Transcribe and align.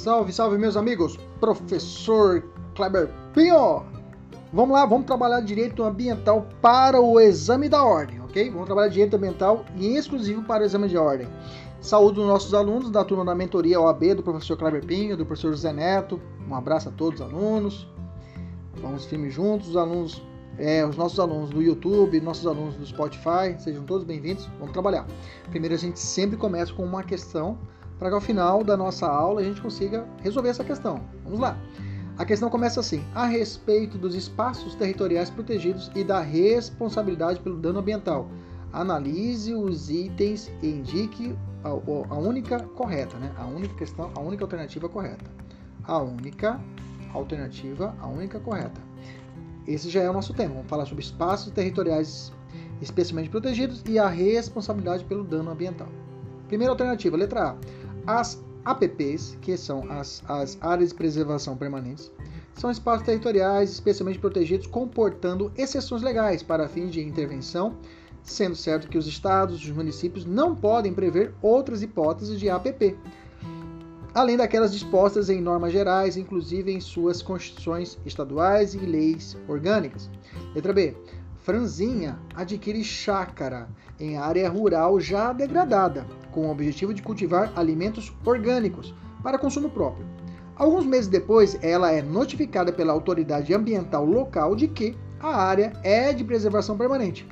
Salve, 0.00 0.32
salve, 0.32 0.56
meus 0.56 0.78
amigos! 0.78 1.18
Professor 1.40 2.42
Kleber 2.74 3.10
Pinho! 3.34 3.84
Vamos 4.50 4.70
lá, 4.70 4.86
vamos 4.86 5.04
trabalhar 5.04 5.42
direito 5.42 5.84
ambiental 5.84 6.48
para 6.62 6.98
o 6.98 7.20
exame 7.20 7.68
da 7.68 7.84
ordem, 7.84 8.18
ok? 8.22 8.48
Vamos 8.48 8.64
trabalhar 8.64 8.88
direito 8.88 9.16
ambiental 9.16 9.62
e 9.76 9.98
exclusivo 9.98 10.42
para 10.44 10.62
o 10.62 10.66
exame 10.66 10.88
de 10.88 10.96
ordem. 10.96 11.28
Saúdo 11.82 12.24
nossos 12.24 12.54
alunos 12.54 12.90
da 12.90 13.04
turma 13.04 13.26
da 13.26 13.34
mentoria 13.34 13.78
OAB 13.78 14.14
do 14.14 14.22
professor 14.22 14.56
Kleber 14.56 14.86
Pinho, 14.86 15.18
do 15.18 15.26
professor 15.26 15.50
José 15.50 15.70
Neto. 15.70 16.18
Um 16.48 16.54
abraço 16.54 16.88
a 16.88 16.92
todos 16.92 17.20
os 17.20 17.26
alunos. 17.26 17.86
Vamos 18.80 19.04
firme 19.04 19.28
juntos, 19.28 19.68
os 19.68 19.76
alunos, 19.76 20.22
é, 20.56 20.82
os 20.82 20.96
nossos 20.96 21.20
alunos 21.20 21.50
do 21.50 21.60
YouTube, 21.60 22.18
nossos 22.22 22.46
alunos 22.46 22.74
do 22.74 22.86
Spotify, 22.86 23.54
sejam 23.58 23.84
todos 23.84 24.04
bem-vindos. 24.04 24.48
Vamos 24.58 24.72
trabalhar. 24.72 25.06
Primeiro 25.50 25.74
a 25.74 25.78
gente 25.78 25.98
sempre 25.98 26.38
começa 26.38 26.72
com 26.72 26.84
uma 26.86 27.02
questão 27.02 27.58
para 28.00 28.08
que 28.08 28.14
ao 28.14 28.20
final 28.20 28.64
da 28.64 28.78
nossa 28.78 29.06
aula 29.06 29.42
a 29.42 29.44
gente 29.44 29.60
consiga 29.60 30.06
resolver 30.22 30.48
essa 30.48 30.64
questão. 30.64 31.02
Vamos 31.22 31.38
lá. 31.38 31.56
A 32.16 32.24
questão 32.24 32.48
começa 32.48 32.80
assim: 32.80 33.04
a 33.14 33.26
respeito 33.26 33.98
dos 33.98 34.14
espaços 34.14 34.74
territoriais 34.74 35.28
protegidos 35.28 35.90
e 35.94 36.02
da 36.02 36.20
responsabilidade 36.20 37.38
pelo 37.40 37.58
dano 37.58 37.78
ambiental. 37.78 38.26
Analise 38.72 39.52
os 39.52 39.90
itens 39.90 40.50
e 40.62 40.68
indique 40.68 41.36
a, 41.62 41.68
a 41.68 42.18
única 42.18 42.60
correta, 42.60 43.18
né? 43.18 43.30
A 43.36 43.44
única 43.44 43.74
questão, 43.74 44.10
a 44.14 44.20
única 44.20 44.44
alternativa 44.44 44.88
correta. 44.88 45.30
A 45.84 45.98
única 45.98 46.58
alternativa, 47.12 47.94
a 48.00 48.06
única 48.06 48.40
correta. 48.40 48.80
Esse 49.66 49.90
já 49.90 50.00
é 50.00 50.08
o 50.08 50.12
nosso 50.12 50.32
tema. 50.32 50.54
Vamos 50.54 50.68
falar 50.68 50.86
sobre 50.86 51.04
espaços 51.04 51.52
territoriais 51.52 52.32
especialmente 52.80 53.28
protegidos 53.28 53.82
e 53.86 53.98
a 53.98 54.08
responsabilidade 54.08 55.04
pelo 55.04 55.22
dano 55.22 55.50
ambiental. 55.50 55.88
Primeira 56.48 56.72
alternativa, 56.72 57.16
letra 57.16 57.50
A 57.50 57.56
as 58.06 58.42
APPs, 58.64 59.36
que 59.40 59.56
são 59.56 59.90
as, 59.90 60.22
as 60.28 60.58
áreas 60.60 60.90
de 60.90 60.94
preservação 60.94 61.56
permanentes, 61.56 62.10
são 62.54 62.70
espaços 62.70 63.06
territoriais 63.06 63.70
especialmente 63.70 64.18
protegidos 64.18 64.66
comportando 64.66 65.50
exceções 65.56 66.02
legais 66.02 66.42
para 66.42 66.68
fins 66.68 66.90
de 66.90 67.00
intervenção, 67.00 67.76
sendo 68.22 68.54
certo 68.54 68.88
que 68.88 68.98
os 68.98 69.06
estados 69.06 69.60
e 69.60 69.70
os 69.70 69.76
municípios 69.76 70.24
não 70.24 70.54
podem 70.54 70.92
prever 70.92 71.32
outras 71.40 71.82
hipóteses 71.82 72.38
de 72.38 72.50
APP, 72.50 72.96
além 74.12 74.36
daquelas 74.36 74.72
dispostas 74.72 75.30
em 75.30 75.40
normas 75.40 75.72
gerais, 75.72 76.16
inclusive 76.16 76.70
em 76.70 76.80
suas 76.80 77.22
constituições 77.22 77.98
estaduais 78.04 78.74
e 78.74 78.78
leis 78.78 79.36
orgânicas. 79.48 80.10
Letra 80.54 80.72
B. 80.72 80.94
Franzinha 81.42 82.18
adquire 82.34 82.84
chácara 82.84 83.68
em 83.98 84.18
área 84.18 84.48
rural 84.48 85.00
já 85.00 85.32
degradada, 85.32 86.06
com 86.30 86.46
o 86.46 86.50
objetivo 86.50 86.92
de 86.92 87.02
cultivar 87.02 87.50
alimentos 87.56 88.12
orgânicos 88.24 88.94
para 89.22 89.38
consumo 89.38 89.70
próprio. 89.70 90.06
Alguns 90.54 90.84
meses 90.84 91.08
depois, 91.08 91.58
ela 91.62 91.90
é 91.90 92.02
notificada 92.02 92.70
pela 92.70 92.92
autoridade 92.92 93.54
ambiental 93.54 94.04
local 94.04 94.54
de 94.54 94.68
que 94.68 94.94
a 95.18 95.34
área 95.34 95.72
é 95.82 96.12
de 96.12 96.22
preservação 96.22 96.76
permanente. 96.76 97.26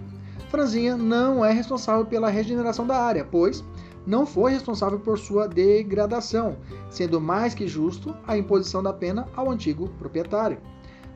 Franzinha 0.48 0.96
não 0.96 1.44
é 1.44 1.52
responsável 1.52 2.06
pela 2.06 2.30
regeneração 2.30 2.86
da 2.86 2.96
área, 2.96 3.26
pois 3.30 3.62
não 4.06 4.24
foi 4.24 4.52
responsável 4.52 4.98
por 4.98 5.18
sua 5.18 5.46
degradação, 5.46 6.56
sendo 6.88 7.20
mais 7.20 7.52
que 7.52 7.68
justo 7.68 8.16
a 8.26 8.38
imposição 8.38 8.82
da 8.82 8.92
pena 8.94 9.28
ao 9.36 9.50
antigo 9.50 9.90
proprietário. 9.98 10.56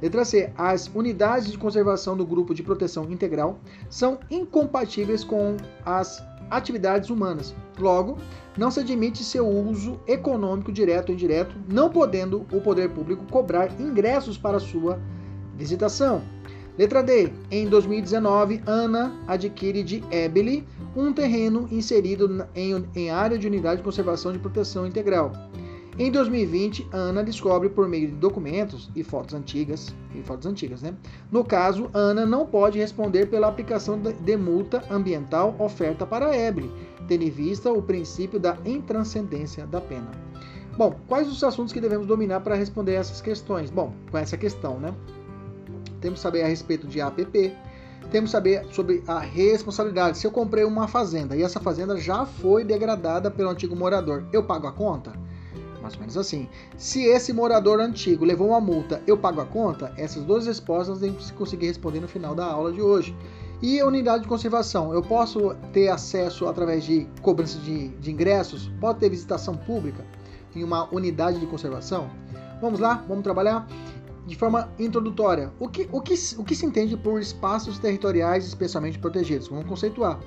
Letra 0.02 0.24
C. 0.24 0.50
As 0.58 0.90
unidades 0.92 1.52
de 1.52 1.56
conservação 1.56 2.16
do 2.16 2.26
grupo 2.26 2.52
de 2.52 2.62
proteção 2.64 3.08
integral 3.08 3.60
são 3.88 4.18
incompatíveis 4.28 5.22
com 5.22 5.56
as 5.86 6.20
atividades 6.50 7.08
humanas. 7.08 7.54
Logo, 7.78 8.18
não 8.58 8.68
se 8.68 8.80
admite 8.80 9.22
seu 9.22 9.48
uso 9.48 10.00
econômico 10.06 10.72
direto 10.72 11.10
ou 11.10 11.14
indireto, 11.14 11.54
não 11.68 11.88
podendo 11.88 12.44
o 12.52 12.60
poder 12.60 12.90
público 12.90 13.24
cobrar 13.30 13.80
ingressos 13.80 14.36
para 14.36 14.58
sua 14.58 15.00
visitação. 15.56 16.20
Letra 16.76 17.02
D. 17.02 17.32
Em 17.50 17.68
2019, 17.68 18.62
Ana 18.66 19.12
adquire 19.28 19.84
de 19.84 20.02
Ebele 20.10 20.66
um 20.96 21.12
terreno 21.12 21.68
inserido 21.70 22.46
em 22.54 23.10
área 23.10 23.38
de 23.38 23.46
unidade 23.46 23.76
de 23.76 23.82
conservação 23.84 24.32
de 24.32 24.38
proteção 24.38 24.86
integral. 24.86 25.32
Em 25.98 26.10
2020, 26.10 26.88
Ana 26.90 27.22
descobre 27.22 27.68
por 27.68 27.86
meio 27.86 28.08
de 28.08 28.14
documentos 28.14 28.90
e 28.96 29.04
fotos 29.04 29.34
antigas, 29.34 29.94
e 30.14 30.22
fotos 30.22 30.46
antigas, 30.46 30.80
né? 30.80 30.94
No 31.30 31.44
caso, 31.44 31.90
Ana 31.92 32.24
não 32.24 32.46
pode 32.46 32.78
responder 32.78 33.26
pela 33.26 33.48
aplicação 33.48 34.00
de 34.00 34.36
multa 34.38 34.82
ambiental 34.90 35.54
oferta 35.58 36.06
para 36.06 36.28
a 36.28 36.36
Ebre, 36.36 36.70
tendo 37.06 37.24
em 37.24 37.30
vista 37.30 37.70
o 37.70 37.82
princípio 37.82 38.40
da 38.40 38.56
intranscendência 38.64 39.66
da 39.66 39.82
pena. 39.82 40.10
Bom, 40.78 40.96
quais 41.06 41.28
os 41.28 41.44
assuntos 41.44 41.74
que 41.74 41.80
devemos 41.80 42.06
dominar 42.06 42.40
para 42.40 42.54
responder 42.54 42.94
essas 42.94 43.20
questões? 43.20 43.70
Bom, 43.70 43.92
com 44.10 44.16
essa 44.16 44.38
questão, 44.38 44.80
né? 44.80 44.94
Temos 46.00 46.20
que 46.20 46.22
saber 46.22 46.42
a 46.42 46.48
respeito 46.48 46.86
de 46.86 47.02
APP, 47.02 47.54
temos 48.10 48.30
que 48.30 48.32
saber 48.32 48.64
sobre 48.72 49.04
a 49.06 49.18
responsabilidade. 49.18 50.16
Se 50.16 50.26
eu 50.26 50.30
comprei 50.30 50.64
uma 50.64 50.88
fazenda 50.88 51.36
e 51.36 51.42
essa 51.42 51.60
fazenda 51.60 51.98
já 51.98 52.24
foi 52.24 52.64
degradada 52.64 53.30
pelo 53.30 53.50
antigo 53.50 53.76
morador, 53.76 54.24
eu 54.32 54.42
pago 54.42 54.66
a 54.66 54.72
conta? 54.72 55.12
Mais 55.82 55.94
ou 55.94 56.00
menos 56.00 56.16
assim. 56.16 56.48
Se 56.76 57.04
esse 57.04 57.32
morador 57.32 57.80
antigo 57.80 58.24
levou 58.24 58.48
uma 58.48 58.60
multa, 58.60 59.02
eu 59.06 59.18
pago 59.18 59.40
a 59.40 59.44
conta? 59.44 59.92
Essas 59.96 60.24
duas 60.24 60.46
respostas 60.46 61.02
a 61.02 61.06
gente 61.06 61.32
conseguir 61.34 61.66
responder 61.66 62.00
no 62.00 62.08
final 62.08 62.34
da 62.34 62.46
aula 62.46 62.72
de 62.72 62.80
hoje. 62.80 63.14
E 63.60 63.78
a 63.78 63.86
unidade 63.86 64.22
de 64.22 64.28
conservação, 64.28 64.92
eu 64.92 65.02
posso 65.02 65.54
ter 65.72 65.88
acesso 65.88 66.46
através 66.46 66.84
de 66.84 67.06
cobrança 67.20 67.58
de, 67.58 67.88
de 67.88 68.10
ingressos? 68.10 68.70
Pode 68.80 68.98
ter 68.98 69.08
visitação 69.10 69.56
pública 69.56 70.04
em 70.54 70.64
uma 70.64 70.92
unidade 70.92 71.38
de 71.38 71.46
conservação? 71.46 72.10
Vamos 72.60 72.80
lá, 72.80 73.04
vamos 73.08 73.22
trabalhar 73.22 73.66
de 74.26 74.36
forma 74.36 74.68
introdutória. 74.78 75.52
O 75.58 75.68
que, 75.68 75.88
o 75.92 76.00
que, 76.00 76.14
o 76.38 76.44
que 76.44 76.54
se 76.54 76.66
entende 76.66 76.96
por 76.96 77.20
espaços 77.20 77.78
territoriais 77.78 78.46
especialmente 78.46 78.98
protegidos? 78.98 79.48
Vamos 79.48 79.66
conceituar. 79.66 80.18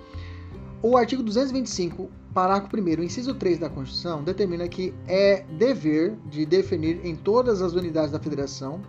O 0.88 0.96
artigo 0.98 1.24
225, 1.24 2.12
parágrafo 2.32 2.78
1, 2.78 3.02
inciso 3.02 3.34
3 3.34 3.58
da 3.58 3.68
Constituição, 3.68 4.24
determina 4.24 4.68
que 4.68 4.94
é 5.08 5.44
dever 5.58 6.16
de 6.30 6.46
definir 6.46 7.04
em 7.04 7.16
todas 7.16 7.60
as 7.60 7.74
unidades 7.74 8.12
da 8.12 8.20
Federação, 8.20 8.80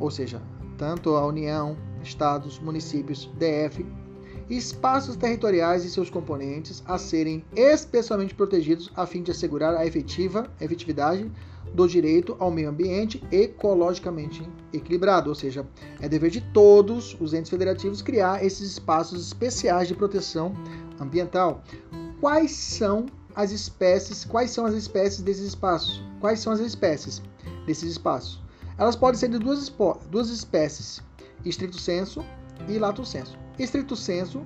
ou 0.00 0.10
seja, 0.10 0.40
tanto 0.78 1.10
a 1.10 1.26
União, 1.26 1.76
Estados, 2.02 2.58
municípios, 2.58 3.30
DF, 3.36 3.84
espaços 4.48 5.16
territoriais 5.16 5.84
e 5.84 5.90
seus 5.90 6.08
componentes 6.08 6.82
a 6.86 6.96
serem 6.96 7.44
especialmente 7.54 8.34
protegidos 8.34 8.90
a 8.96 9.04
fim 9.04 9.22
de 9.22 9.30
assegurar 9.30 9.74
a 9.74 9.86
efetiva 9.86 10.50
efetividade 10.58 11.30
do 11.74 11.88
direito 11.88 12.36
ao 12.38 12.50
meio 12.50 12.68
ambiente 12.68 13.22
ecologicamente 13.32 14.48
equilibrado, 14.72 15.28
ou 15.28 15.34
seja, 15.34 15.66
é 16.00 16.08
dever 16.08 16.30
de 16.30 16.40
todos 16.40 17.16
os 17.20 17.34
entes 17.34 17.50
federativos 17.50 18.00
criar 18.00 18.44
esses 18.44 18.72
espaços 18.72 19.26
especiais 19.26 19.88
de 19.88 19.94
proteção 19.94 20.54
ambiental. 21.00 21.62
Quais 22.20 22.52
são 22.52 23.06
as 23.34 23.50
espécies? 23.50 24.24
Quais 24.24 24.50
são 24.50 24.66
as 24.66 24.74
espécies 24.74 25.22
desses 25.22 25.48
espaços? 25.48 26.02
Quais 26.20 26.40
são 26.40 26.52
as 26.52 26.60
espécies 26.60 27.22
desses 27.66 27.92
espaços? 27.92 28.42
Elas 28.78 28.96
podem 28.96 29.18
ser 29.18 29.28
de 29.28 29.38
duas, 29.38 29.72
duas 30.10 30.30
espécies, 30.30 31.02
estrito 31.44 31.78
senso 31.78 32.24
e 32.68 32.78
lato 32.78 33.04
senso. 33.04 33.36
Estrito 33.58 33.94
senso 33.94 34.44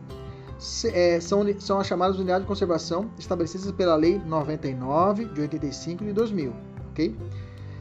é, 0.92 1.20
são, 1.20 1.44
são 1.60 1.78
as 1.78 1.87
chamadas 1.87 2.16
unidades 2.16 2.42
de 2.42 2.48
conservação 2.48 3.10
estabelecidas 3.19 3.70
pela 3.72 3.94
Lei 3.94 4.19
99 4.19 5.26
de 5.26 5.41
85 5.42 6.04
de 6.04 6.12
2000, 6.12 6.53
ok? 6.91 7.16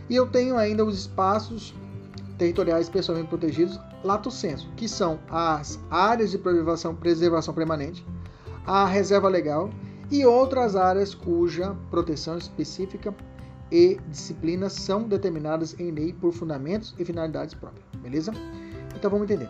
E 0.10 0.16
eu 0.16 0.28
tenho 0.28 0.58
ainda 0.58 0.86
os 0.86 1.00
espaços 1.00 1.74
territoriais 2.38 2.86
especialmente 2.86 3.28
protegidos, 3.28 3.80
lato 4.04 4.30
senso, 4.30 4.70
que 4.78 4.88
são 4.88 5.20
as 5.30 5.80
áreas 5.90 6.32
de 6.32 6.38
preservação, 6.38 6.96
preservação 6.96 7.54
permanente, 7.54 8.06
a 8.68 8.86
reserva 8.86 9.28
legal 9.30 9.70
e 10.12 10.26
outras 10.26 10.76
áreas 10.76 11.16
cuja 11.16 11.74
proteção 11.90 12.38
específica 12.38 13.16
e 13.72 13.98
disciplinas 14.10 14.74
são 14.74 15.04
determinadas 15.04 15.80
em 15.80 15.90
lei 15.92 16.12
por 16.14 16.34
fundamentos 16.34 16.94
e 17.00 17.06
finalidades 17.06 17.54
próprias. 17.54 17.86
Beleza? 18.02 18.34
Então 18.96 19.10
vamos 19.10 19.30
entender. 19.30 19.50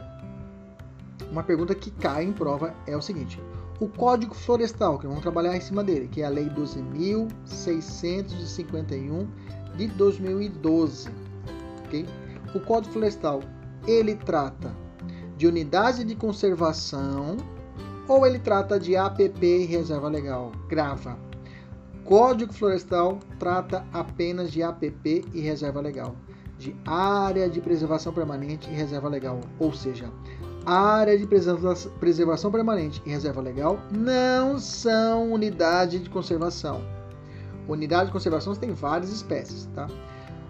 Uma 1.31 1.41
pergunta 1.43 1.73
que 1.75 1.91
cai 1.91 2.23
em 2.23 2.31
prova 2.31 2.73
é 2.85 2.95
o 2.95 3.01
seguinte: 3.01 3.41
o 3.79 3.87
Código 3.87 4.33
Florestal, 4.33 4.97
que 4.99 5.05
vamos 5.07 5.21
trabalhar 5.21 5.57
em 5.57 5.61
cima 5.61 5.83
dele, 5.83 6.07
que 6.07 6.21
é 6.21 6.25
a 6.25 6.29
Lei 6.29 6.49
12.651 6.49 9.27
de 9.75 9.87
2012, 9.87 11.09
ok? 11.85 12.05
O 12.55 12.59
Código 12.59 12.93
Florestal 12.93 13.41
ele 13.85 14.15
trata 14.15 14.73
de 15.37 15.45
unidade 15.47 16.03
de 16.03 16.15
conservação 16.15 17.37
ou 18.07 18.25
ele 18.25 18.39
trata 18.39 18.79
de 18.79 18.95
APP 18.95 19.43
e 19.43 19.65
reserva 19.65 20.07
legal? 20.07 20.51
Grava. 20.67 21.17
Código 22.03 22.53
Florestal 22.53 23.19
trata 23.37 23.85
apenas 23.91 24.51
de 24.51 24.63
APP 24.63 25.25
e 25.33 25.41
reserva 25.41 25.81
legal, 25.81 26.15
de 26.57 26.73
área 26.85 27.49
de 27.49 27.59
preservação 27.59 28.13
permanente 28.13 28.69
e 28.69 28.73
reserva 28.73 29.09
legal, 29.09 29.41
ou 29.59 29.73
seja, 29.73 30.09
área 30.65 31.17
de 31.17 31.27
preservação 31.27 32.51
permanente 32.51 33.01
e 33.05 33.09
reserva 33.09 33.41
legal 33.41 33.79
não 33.91 34.57
são 34.57 35.31
unidade 35.31 35.99
de 35.99 36.09
conservação. 36.09 36.81
unidade 37.67 38.05
de 38.05 38.11
conservação 38.13 38.55
tem 38.55 38.71
várias 38.71 39.11
espécies, 39.11 39.67
tá? 39.75 39.87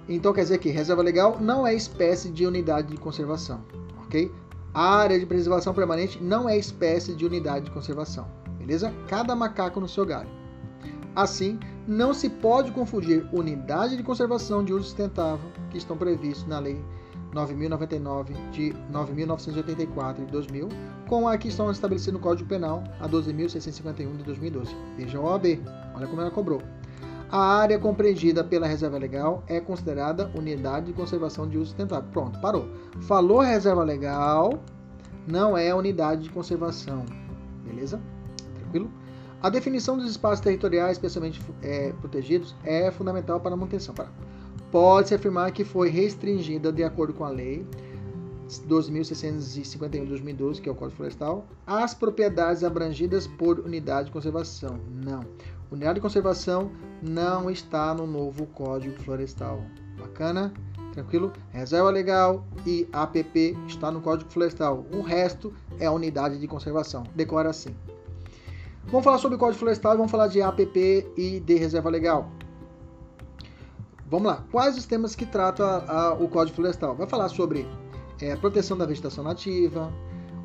Então 0.07 0.31
quer 0.33 0.41
dizer 0.41 0.59
que 0.59 0.69
reserva 0.69 1.01
legal 1.01 1.37
não 1.39 1.65
é 1.65 1.73
espécie 1.73 2.29
de 2.29 2.45
unidade 2.45 2.89
de 2.89 2.97
conservação, 2.97 3.63
ok? 4.05 4.31
A 4.73 4.97
área 4.97 5.19
de 5.19 5.25
preservação 5.25 5.73
permanente 5.73 6.21
não 6.21 6.47
é 6.47 6.57
espécie 6.57 7.15
de 7.15 7.25
unidade 7.25 7.65
de 7.65 7.71
conservação, 7.71 8.27
beleza? 8.57 8.93
Cada 9.07 9.35
macaco 9.35 9.79
no 9.79 9.87
seu 9.87 10.05
galho. 10.05 10.29
Assim, 11.15 11.59
não 11.87 12.13
se 12.13 12.29
pode 12.29 12.71
confundir 12.71 13.27
unidade 13.33 13.97
de 13.97 14.03
conservação 14.03 14.63
de 14.63 14.73
uso 14.73 14.83
sustentável, 14.83 15.49
que 15.71 15.77
estão 15.77 15.97
previstos 15.97 16.45
na 16.47 16.59
Lei 16.59 16.79
9.099 17.33 18.51
de 18.51 18.73
9.984 18.91 20.25
de 20.25 20.31
2000, 20.31 20.69
com 21.07 21.27
a 21.27 21.37
que 21.37 21.47
estão 21.47 21.71
estabelecidas 21.71 22.13
no 22.13 22.19
Código 22.19 22.47
Penal, 22.47 22.83
a 22.99 23.07
12.651 23.07 24.17
de 24.17 24.23
2012. 24.23 24.75
Veja 24.95 25.17
a 25.17 25.21
OAB, 25.21 25.59
olha 25.95 26.07
como 26.07 26.21
ela 26.21 26.31
cobrou. 26.31 26.61
A 27.29 27.59
área 27.59 27.77
compreendida 27.77 28.43
pela 28.43 28.67
reserva 28.67 28.97
legal 28.97 29.43
é 29.47 29.59
considerada 29.59 30.31
unidade 30.33 30.87
de 30.87 30.93
conservação 30.93 31.47
de 31.47 31.57
uso 31.57 31.67
sustentável. 31.67 32.09
Pronto, 32.11 32.39
parou. 32.39 32.67
Falou 33.01 33.39
reserva 33.39 33.83
legal, 33.83 34.59
não 35.27 35.57
é 35.57 35.75
unidade 35.75 36.23
de 36.23 36.29
conservação. 36.29 37.05
Beleza? 37.65 37.99
Tranquilo? 38.55 38.89
A 39.41 39.49
definição 39.49 39.97
dos 39.97 40.09
espaços 40.09 40.39
territoriais 40.39 40.93
especialmente 40.93 41.41
é, 41.61 41.91
protegidos 41.99 42.55
é 42.63 42.89
fundamental 42.91 43.39
para 43.39 43.53
a 43.53 43.57
manutenção. 43.57 43.93
Pode-se 44.71 45.13
afirmar 45.13 45.51
que 45.51 45.63
foi 45.63 45.89
restringida 45.89 46.71
de 46.71 46.83
acordo 46.83 47.13
com 47.13 47.25
a 47.25 47.29
lei 47.29 47.65
2.651 48.47 49.89
de 49.89 50.05
2012, 50.05 50.61
que 50.61 50.69
é 50.69 50.71
o 50.71 50.75
Código 50.75 50.95
Florestal, 50.95 51.45
as 51.65 51.93
propriedades 51.93 52.63
abrangidas 52.63 53.27
por 53.27 53.59
unidade 53.59 54.05
de 54.05 54.13
conservação. 54.13 54.79
Não. 55.03 55.21
Unidade 55.69 55.95
de 55.95 56.01
conservação 56.01 56.71
não 57.01 57.49
está 57.49 57.93
no 57.93 58.07
novo 58.07 58.45
Código 58.47 58.97
Florestal. 59.03 59.61
Bacana? 59.99 60.53
Tranquilo? 60.93 61.33
Reserva 61.51 61.89
legal 61.89 62.45
e 62.65 62.87
APP 62.93 63.57
está 63.67 63.91
no 63.91 63.99
Código 63.99 64.29
Florestal. 64.31 64.85
O 64.93 65.01
resto 65.01 65.53
é 65.77 65.89
unidade 65.89 66.39
de 66.39 66.47
conservação. 66.47 67.03
Decora 67.13 67.49
assim. 67.49 67.75
Vamos 68.85 69.03
falar 69.03 69.17
sobre 69.17 69.37
Código 69.37 69.59
Florestal 69.59 69.95
e 69.95 69.97
vamos 69.97 70.11
falar 70.11 70.27
de 70.27 70.41
APP 70.41 71.05
e 71.17 71.41
de 71.41 71.55
reserva 71.55 71.89
legal. 71.89 72.31
Vamos 74.09 74.27
lá. 74.27 74.45
Quais 74.49 74.77
os 74.77 74.85
temas 74.85 75.15
que 75.15 75.25
trata 75.25 75.83
a, 75.85 76.13
o 76.13 76.29
Código 76.29 76.55
Florestal? 76.55 76.95
Vai 76.95 77.07
falar 77.07 77.27
sobre 77.27 77.67
é, 78.21 78.37
proteção 78.37 78.77
da 78.77 78.85
vegetação 78.85 79.21
nativa, 79.21 79.91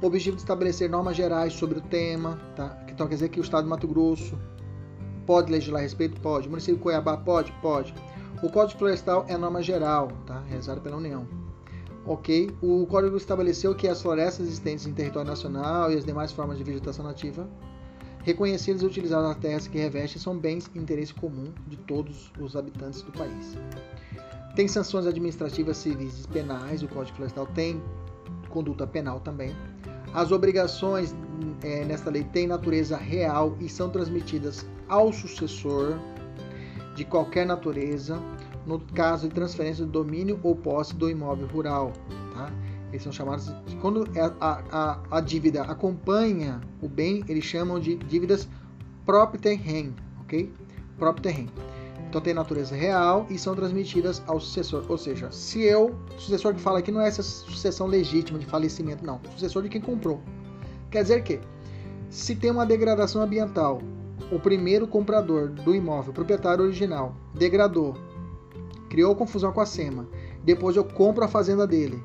objetivo 0.03 0.35
de 0.35 0.43
estabelecer 0.43 0.91
normas 0.91 1.17
gerais 1.17 1.53
sobre 1.53 1.79
o 1.79 1.81
tema, 1.81 2.41
tá? 2.57 2.77
Então 2.89 3.07
quer 3.07 3.15
dizer 3.15 3.29
que 3.29 3.39
o 3.39 3.43
Estado 3.43 3.63
de 3.63 3.71
Mato 3.71 3.87
Grosso 3.87 4.37
Pode 5.27 5.51
legislar 5.51 5.81
a 5.81 5.83
respeito? 5.83 6.21
Pode. 6.21 6.47
O 6.47 6.51
município 6.51 6.77
de 6.77 6.83
Cuiabá 6.83 7.17
pode? 7.17 7.53
Pode. 7.63 7.95
O 8.43 8.51
Código 8.51 8.79
Florestal 8.79 9.25
é 9.29 9.37
norma 9.37 9.63
geral, 9.63 10.09
tá? 10.27 10.41
Realizada 10.49 10.81
pela 10.81 10.97
União. 10.97 11.27
Ok? 12.05 12.51
O 12.61 12.87
Código 12.87 13.17
estabeleceu 13.17 13.75
que 13.75 13.87
as 13.87 14.03
florestas 14.03 14.47
existentes 14.47 14.87
em 14.87 14.93
território 14.93 15.29
nacional 15.29 15.93
e 15.93 15.97
as 15.97 16.05
demais 16.05 16.33
formas 16.33 16.59
de 16.59 16.65
vegetação 16.65 17.05
nativa 17.05 17.49
reconhecidas 18.25 18.83
e 18.83 18.87
utilizadas 18.87 19.29
nas 19.29 19.37
terras 19.39 19.67
que 19.67 19.79
revestem 19.79 20.21
são 20.21 20.37
bens 20.37 20.71
de 20.73 20.79
interesse 20.79 21.13
comum 21.13 21.53
de 21.67 21.77
todos 21.77 22.33
os 22.41 22.57
habitantes 22.57 23.03
do 23.03 23.13
país. 23.13 23.59
Tem 24.55 24.69
sanções 24.69 25.07
administrativas, 25.07 25.77
civis 25.79 26.25
e 26.25 26.29
penais, 26.29 26.83
o 26.83 26.89
Código 26.89 27.17
Florestal 27.17 27.47
tem 27.47 27.83
conduta 28.49 28.87
penal 28.87 29.19
também. 29.21 29.55
As 30.15 30.31
obrigações 30.31 31.15
é, 31.63 31.85
nesta 31.85 32.11
lei 32.11 32.25
têm 32.25 32.47
natureza 32.47 32.97
real 32.97 33.57
e 33.61 33.69
são 33.69 33.89
transmitidas 33.89 34.67
ao 34.89 35.13
sucessor 35.13 35.99
de 36.95 37.05
qualquer 37.05 37.47
natureza, 37.47 38.21
no 38.67 38.79
caso 38.79 39.29
de 39.29 39.35
transferência 39.35 39.85
do 39.87 39.91
domínio 39.91 40.39
ou 40.43 40.55
posse 40.55 40.95
do 40.95 41.09
imóvel 41.09 41.47
rural. 41.47 41.93
Tá? 42.35 42.53
Eles 42.91 43.03
são 43.03 43.11
chamados 43.11 43.47
de, 43.67 43.77
quando 43.77 44.07
a, 44.39 44.63
a, 44.71 45.01
a, 45.11 45.21
dívida 45.21 45.63
acompanha 45.63 46.61
o 46.83 46.89
bem, 46.89 47.25
eles 47.27 47.45
chamam 47.45 47.81
de 47.81 47.97
dívidas 47.97 48.47
próprio 49.07 49.41
terreno, 49.41 49.95
ok? 50.21 50.53
Próprio 50.99 51.23
terreno. 51.23 51.51
Então 52.13 52.21
tem 52.21 52.35
natureza 52.35 52.77
real 52.77 53.25
e 53.31 53.39
são 53.39 53.55
transmitidas 53.55 54.23
ao 54.27 54.39
sucessor. 54.39 54.85
Ou 54.87 54.99
seja, 54.99 55.33
se 55.33 55.63
eu, 55.63 55.95
sucessor 56.19 56.53
que 56.53 56.61
fala 56.61 56.81
aqui 56.81 56.93
não 56.93 57.01
é 57.01 57.09
essa 57.09 57.23
sucessão 57.23 57.87
legítima 57.87 58.39
de 58.39 58.45
falecimento, 58.45 59.03
não. 59.03 59.19
Sucessor 59.33 59.63
de 59.63 59.71
quem 59.71 59.81
comprou. 59.81 60.21
Quer 60.91 61.05
dizer 61.05 61.23
que, 61.25 61.41
se 62.11 62.37
tem 62.37 62.51
uma 62.51 62.67
degradação 62.67 63.23
ambiental, 63.23 63.81
o 64.31 64.39
primeiro 64.39 64.87
comprador 64.87 65.49
do 65.49 65.75
imóvel, 65.75 66.13
proprietário 66.13 66.65
original, 66.65 67.17
degradou, 67.33 67.95
criou 68.91 69.17
confusão 69.17 69.51
com 69.51 69.63
a 69.63 69.67
SEMA, 69.67 70.07
depois 70.45 70.77
eu 70.77 70.85
compro 70.85 71.25
a 71.25 71.29
fazenda 71.29 71.67
dele. 71.67 72.05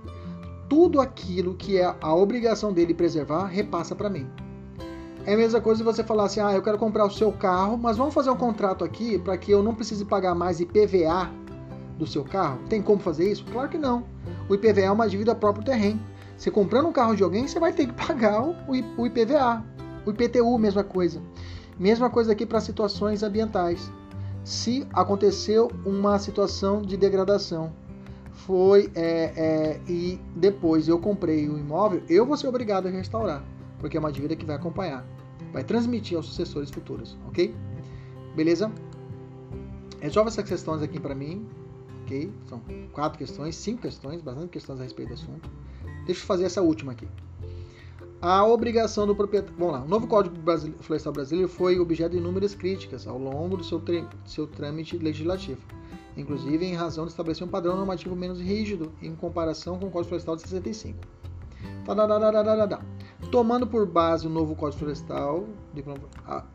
Tudo 0.69 1.01
aquilo 1.01 1.53
que 1.53 1.77
é 1.77 1.93
a 1.99 2.15
obrigação 2.15 2.71
dele 2.71 2.93
preservar 2.93 3.47
repassa 3.47 3.93
para 3.93 4.09
mim. 4.09 4.25
É 5.27 5.33
a 5.33 5.37
mesma 5.37 5.59
coisa 5.59 5.79
se 5.79 5.83
você 5.83 6.05
falar 6.05 6.23
assim: 6.23 6.39
ah, 6.39 6.53
eu 6.53 6.61
quero 6.61 6.77
comprar 6.77 7.05
o 7.05 7.11
seu 7.11 7.33
carro, 7.33 7.77
mas 7.77 7.97
vamos 7.97 8.13
fazer 8.13 8.29
um 8.29 8.37
contrato 8.37 8.85
aqui 8.85 9.19
para 9.19 9.37
que 9.37 9.51
eu 9.51 9.61
não 9.61 9.75
precise 9.75 10.05
pagar 10.05 10.33
mais 10.33 10.61
IPVA 10.61 11.29
do 11.99 12.07
seu 12.07 12.23
carro. 12.23 12.61
Tem 12.69 12.81
como 12.81 13.01
fazer 13.01 13.29
isso? 13.29 13.43
Claro 13.51 13.67
que 13.67 13.77
não. 13.77 14.05
O 14.47 14.55
IPVA 14.55 14.83
é 14.83 14.91
uma 14.91 15.09
dívida 15.09 15.35
próprio 15.35 15.65
terreno. 15.65 15.99
Você 16.37 16.49
comprando 16.49 16.87
um 16.87 16.93
carro 16.93 17.13
de 17.13 17.23
alguém, 17.23 17.45
você 17.45 17.59
vai 17.59 17.73
ter 17.73 17.87
que 17.87 17.93
pagar 18.07 18.41
o 18.41 19.05
IPVA. 19.05 19.65
O 20.05 20.11
IPTU, 20.11 20.57
mesma 20.57 20.85
coisa. 20.85 21.21
Mesma 21.77 22.09
coisa 22.09 22.31
aqui 22.31 22.45
para 22.45 22.61
situações 22.61 23.21
ambientais. 23.21 23.91
Se 24.45 24.87
aconteceu 24.93 25.69
uma 25.85 26.17
situação 26.19 26.81
de 26.81 26.95
degradação, 26.95 27.73
foi 28.31 28.89
é, 28.95 29.33
é, 29.35 29.81
e 29.89 30.21
depois 30.33 30.87
eu 30.87 30.97
comprei 30.97 31.49
o 31.49 31.57
imóvel, 31.59 32.01
eu 32.07 32.25
vou 32.25 32.37
ser 32.37 32.47
obrigado 32.47 32.87
a 32.87 32.89
restaurar, 32.89 33.43
porque 33.77 33.97
é 33.97 33.99
uma 33.99 34.09
dívida 34.09 34.37
que 34.37 34.45
vai 34.45 34.55
acompanhar, 34.55 35.05
vai 35.51 35.63
transmitir 35.63 36.17
aos 36.17 36.25
sucessores 36.25 36.69
futuros, 36.69 37.17
ok? 37.27 37.53
Beleza? 38.35 38.71
Resolve 39.99 40.29
essas 40.29 40.47
questões 40.47 40.81
aqui 40.81 40.99
para 40.99 41.15
mim, 41.15 41.45
ok? 42.03 42.31
São 42.47 42.61
quatro 42.91 43.17
questões, 43.17 43.55
cinco 43.55 43.81
questões, 43.81 44.21
bastante 44.21 44.49
questões 44.49 44.79
a 44.79 44.83
respeito 44.83 45.09
do 45.09 45.13
assunto. 45.15 45.49
Deixa 46.05 46.21
eu 46.21 46.25
fazer 46.25 46.45
essa 46.45 46.61
última 46.61 46.91
aqui. 46.91 47.07
A 48.21 48.43
obrigação 48.45 49.05
do 49.05 49.15
proprietário. 49.15 49.55
Vamos 49.59 49.73
lá. 49.73 49.83
O 49.83 49.87
novo 49.87 50.07
Código 50.07 50.35
Florestal 50.79 51.13
Brasileiro 51.13 51.47
foi 51.47 51.79
objeto 51.79 52.11
de 52.11 52.17
inúmeras 52.17 52.55
críticas 52.55 53.05
ao 53.07 53.17
longo 53.17 53.57
do 53.57 53.63
seu, 53.63 53.81
seu 54.25 54.47
trâmite 54.47 54.97
legislativo, 54.97 55.61
inclusive 56.15 56.65
em 56.65 56.73
razão 56.73 57.05
de 57.05 57.11
estabelecer 57.11 57.45
um 57.45 57.49
padrão 57.49 57.75
normativo 57.75 58.15
menos 58.15 58.39
rígido 58.39 58.91
em 59.01 59.13
comparação 59.15 59.77
com 59.77 59.85
o 59.85 59.91
Código 59.91 60.09
Florestal 60.09 60.35
de 60.35 60.43
65. 60.43 60.97
Tomando 63.31 63.67
por 63.67 63.85
base 63.85 64.25
o 64.25 64.29
novo 64.29 64.55
Código 64.55 64.79
Florestal, 64.79 65.45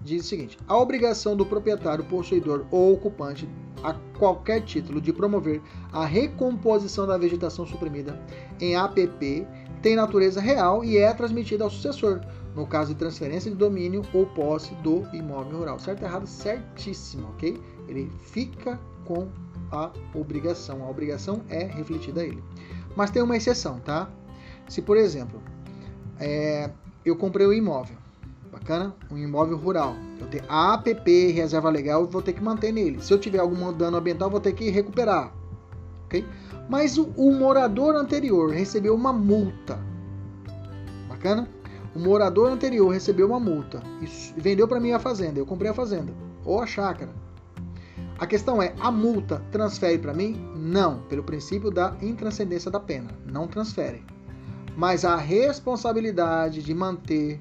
diz 0.01 0.25
o 0.25 0.29
seguinte: 0.29 0.59
a 0.67 0.79
obrigação 0.79 1.37
do 1.37 1.45
proprietário, 1.45 2.05
possuidor 2.05 2.65
ou 2.71 2.95
ocupante 2.95 3.49
a 3.83 3.95
qualquer 4.19 4.63
título 4.63 5.01
de 5.01 5.13
promover 5.13 5.61
a 5.93 6.07
recomposição 6.07 7.07
da 7.07 7.19
vegetação 7.19 7.67
suprimida 7.67 8.19
em 8.61 8.77
APP 8.77 9.47
tem 9.83 9.97
natureza 9.97 10.41
real 10.41 10.85
e 10.85 10.97
é 10.97 11.13
transmitida 11.13 11.65
ao 11.65 11.71
sucessor, 11.71 12.21
no 12.55 12.65
caso 12.67 12.95
de 12.95 12.99
transferência 12.99 13.51
de 13.51 13.57
domínio 13.57 14.03
ou 14.15 14.25
posse 14.27 14.73
do 14.77 15.05
imóvel 15.13 15.59
rural. 15.59 15.79
Certo 15.81 16.05
errado? 16.05 16.27
Certíssimo, 16.27 17.29
ok? 17.31 17.61
Ele 17.89 18.11
fica 18.21 18.79
com 19.05 19.29
a 19.73 19.91
obrigação. 20.15 20.85
A 20.85 20.89
obrigação 20.89 21.43
é 21.49 21.65
refletida 21.65 22.21
a 22.21 22.25
ele. 22.25 22.43
Mas 22.95 23.11
tem 23.11 23.21
uma 23.21 23.37
exceção, 23.37 23.81
tá? 23.81 24.09
Se, 24.69 24.81
por 24.81 24.97
exemplo, 24.97 25.43
é, 26.23 26.71
eu 27.05 27.17
comprei 27.17 27.45
o 27.45 27.51
um 27.51 27.53
imóvel, 27.53 27.97
bacana? 28.53 28.95
Um 29.11 29.19
imóvel 29.19 29.57
rural. 29.57 29.97
Eu 30.21 30.29
tenho 30.29 30.45
APP, 30.49 31.33
reserva 31.33 31.69
legal, 31.69 32.07
vou 32.07 32.23
ter 32.23 32.33
que 32.33 32.43
manter 32.43 32.73
nele. 32.73 33.03
Se 33.03 33.13
eu 33.13 33.19
tiver 33.19 33.41
algum 33.41 33.73
dano 33.73 33.97
ambiental, 33.97 34.31
vou 34.31 34.41
ter 34.41 34.53
que 34.53 34.71
recuperar, 34.71 35.33
ok? 36.05 36.25
Mas 36.69 36.97
o, 36.97 37.13
o 37.17 37.33
morador 37.33 37.97
anterior 37.97 38.51
recebeu 38.51 38.95
uma 38.95 39.13
multa. 39.13 39.81
Bacana? 41.09 41.49
O 41.95 41.99
morador 41.99 42.51
anterior 42.51 42.89
recebeu 42.89 43.27
uma 43.27 43.41
multa 43.41 43.83
e 44.01 44.41
vendeu 44.41 44.69
para 44.69 44.81
mim 44.81 44.93
a 44.93 45.01
fazenda. 45.01 45.41
Eu 45.41 45.45
comprei 45.45 45.71
a 45.71 45.75
fazenda 45.75 46.13
ou 46.45 46.63
a 46.63 46.67
chácara. 46.67 47.11
A 48.19 48.27
questão 48.27 48.63
é: 48.63 48.73
a 48.79 48.91
multa 48.93 49.43
transfere 49.51 49.99
para 49.99 50.15
mim? 50.15 50.41
Não, 50.55 51.01
pelo 51.09 51.25
princípio 51.25 51.71
da 51.71 51.97
intranscendência 52.01 52.71
da 52.71 52.79
pena. 52.79 53.11
Não 53.27 53.49
transfere. 53.49 54.12
Mas 54.77 55.05
a 55.05 55.17
responsabilidade 55.17 56.63
de 56.63 56.75
manter 56.75 57.41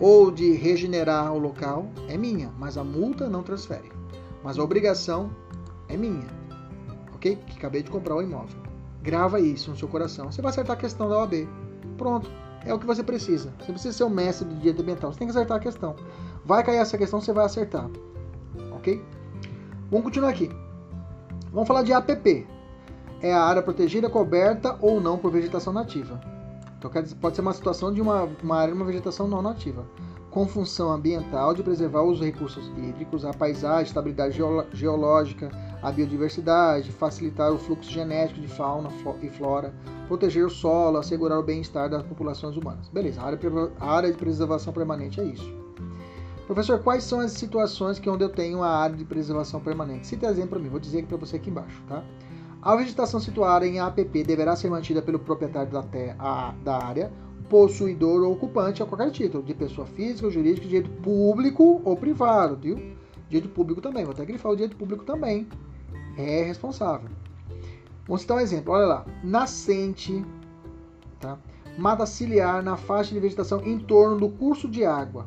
ou 0.00 0.30
de 0.30 0.52
regenerar 0.52 1.32
o 1.32 1.38
local 1.38 1.88
é 2.08 2.16
minha, 2.16 2.52
mas 2.58 2.78
a 2.78 2.84
multa 2.84 3.28
não 3.28 3.42
transfere. 3.42 3.90
Mas 4.42 4.58
a 4.58 4.62
obrigação 4.62 5.30
é 5.88 5.96
minha 5.96 6.38
ok? 7.18 7.36
Que 7.36 7.58
acabei 7.58 7.82
de 7.82 7.90
comprar 7.90 8.14
o 8.16 8.22
imóvel. 8.22 8.56
Grava 9.02 9.40
isso 9.40 9.70
no 9.70 9.76
seu 9.76 9.88
coração. 9.88 10.30
Você 10.30 10.40
vai 10.40 10.50
acertar 10.50 10.76
a 10.76 10.80
questão 10.80 11.08
da 11.08 11.18
OAB. 11.18 11.46
Pronto. 11.96 12.30
É 12.64 12.72
o 12.72 12.78
que 12.78 12.86
você 12.86 13.02
precisa. 13.02 13.52
Você 13.58 13.72
precisa 13.72 13.96
ser 13.96 14.04
o 14.04 14.10
mestre 14.10 14.46
do 14.46 14.54
direito 14.56 14.82
ambiental. 14.82 15.12
Você 15.12 15.18
tem 15.18 15.28
que 15.28 15.32
acertar 15.32 15.58
a 15.58 15.60
questão. 15.60 15.94
Vai 16.44 16.64
cair 16.64 16.78
essa 16.78 16.96
questão, 16.96 17.20
você 17.20 17.32
vai 17.32 17.44
acertar. 17.44 17.88
Ok? 18.72 19.02
Vamos 19.90 20.04
continuar 20.04 20.30
aqui. 20.30 20.50
Vamos 21.52 21.66
falar 21.66 21.82
de 21.82 21.92
APP. 21.92 22.46
É 23.20 23.32
a 23.32 23.42
área 23.42 23.62
protegida, 23.62 24.08
coberta 24.08 24.76
ou 24.80 25.00
não 25.00 25.18
por 25.18 25.30
vegetação 25.30 25.72
nativa. 25.72 26.20
Então 26.78 26.90
pode 27.20 27.34
ser 27.34 27.42
uma 27.42 27.52
situação 27.52 27.92
de 27.92 28.00
uma, 28.00 28.28
uma 28.42 28.56
área 28.56 28.72
uma 28.72 28.84
vegetação 28.84 29.26
não 29.26 29.42
nativa, 29.42 29.84
com 30.30 30.46
função 30.46 30.92
ambiental 30.92 31.52
de 31.52 31.62
preservar 31.62 32.02
os 32.02 32.20
recursos 32.20 32.68
hídricos, 32.76 33.24
a 33.24 33.32
paisagem, 33.32 33.86
estabilidade 33.86 34.38
geológica, 34.72 35.50
a 35.82 35.90
biodiversidade, 35.90 36.92
facilitar 36.92 37.52
o 37.52 37.58
fluxo 37.58 37.90
genético 37.90 38.40
de 38.40 38.46
fauna 38.46 38.90
e 39.20 39.28
flora, 39.28 39.74
proteger 40.06 40.46
o 40.46 40.50
solo, 40.50 40.98
assegurar 40.98 41.38
o 41.38 41.42
bem-estar 41.42 41.90
das 41.90 42.04
populações 42.04 42.56
humanas. 42.56 42.88
Beleza, 42.88 43.20
a 43.20 43.90
área 43.90 44.12
de 44.12 44.16
preservação 44.16 44.72
permanente 44.72 45.20
é 45.20 45.24
isso. 45.24 45.52
Professor, 46.46 46.78
quais 46.78 47.04
são 47.04 47.20
as 47.20 47.32
situações 47.32 47.98
que 47.98 48.08
onde 48.08 48.24
eu 48.24 48.28
tenho 48.30 48.62
a 48.62 48.70
área 48.70 48.96
de 48.96 49.04
preservação 49.04 49.60
permanente? 49.60 50.06
Cita 50.06 50.26
exemplo 50.26 50.50
para 50.50 50.58
mim, 50.60 50.68
vou 50.68 50.80
dizer 50.80 51.00
aqui 51.00 51.08
para 51.08 51.18
você 51.18 51.36
aqui 51.36 51.50
embaixo, 51.50 51.82
tá? 51.88 52.02
A 52.60 52.74
vegetação 52.76 53.20
situada 53.20 53.66
em 53.66 53.78
APP 53.78 54.24
deverá 54.24 54.56
ser 54.56 54.68
mantida 54.68 55.00
pelo 55.00 55.18
proprietário 55.18 55.70
da, 55.70 55.82
terra, 55.82 56.54
da 56.64 56.76
área, 56.76 57.12
possuidor 57.48 58.22
ou 58.22 58.32
ocupante 58.32 58.82
a 58.82 58.86
qualquer 58.86 59.10
título, 59.10 59.42
de 59.42 59.54
pessoa 59.54 59.86
física 59.86 60.26
ou 60.26 60.32
jurídica, 60.32 60.62
de 60.62 60.68
direito 60.68 60.90
público 61.02 61.80
ou 61.84 61.96
privado, 61.96 62.56
viu? 62.56 62.76
Direito 63.28 63.48
público 63.54 63.80
também, 63.80 64.04
vou 64.04 64.12
até 64.12 64.24
grifar 64.24 64.52
o 64.52 64.56
direito 64.56 64.76
público 64.76 65.04
também. 65.04 65.46
É 66.16 66.42
responsável. 66.42 67.08
Vamos 68.06 68.22
citar 68.22 68.36
um 68.36 68.40
exemplo, 68.40 68.72
olha 68.72 68.86
lá. 68.86 69.06
Nascente, 69.22 70.24
tá? 71.20 71.38
mata 71.78 72.04
ciliar 72.04 72.62
na 72.62 72.76
faixa 72.76 73.14
de 73.14 73.20
vegetação 73.20 73.62
em 73.64 73.78
torno 73.78 74.18
do 74.18 74.28
curso 74.28 74.68
de 74.68 74.84
água, 74.84 75.26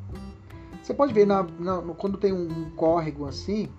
você 0.82 0.94
pode 0.94 1.14
ver 1.14 1.26
na, 1.26 1.44
na, 1.60 1.82
quando 1.98 2.18
tem 2.18 2.34
um 2.34 2.72
córrego 2.72 3.26
assim, 3.26 3.70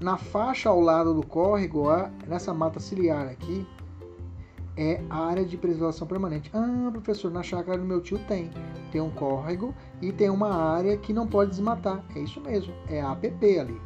na 0.00 0.16
faixa 0.16 0.70
ao 0.70 0.80
lado 0.80 1.12
do 1.12 1.24
córrego, 1.24 1.86
nessa 2.26 2.54
mata 2.54 2.80
ciliar 2.80 3.28
aqui, 3.28 3.66
é 4.76 5.02
a 5.10 5.26
área 5.26 5.44
de 5.44 5.58
preservação 5.58 6.06
permanente. 6.06 6.50
Ah, 6.54 6.90
professor, 6.90 7.30
na 7.30 7.42
chácara 7.42 7.76
do 7.76 7.84
meu 7.84 8.00
tio 8.00 8.18
tem. 8.26 8.50
Tem 8.90 9.00
um 9.00 9.10
córrego 9.10 9.74
e 10.00 10.10
tem 10.10 10.30
uma 10.30 10.54
área 10.54 10.96
que 10.96 11.12
não 11.12 11.26
pode 11.26 11.50
desmatar. 11.50 12.02
É 12.16 12.20
isso 12.20 12.40
mesmo, 12.40 12.72
é 12.88 13.00
a 13.00 13.12
APP 13.12 13.58
ali. 13.58 13.80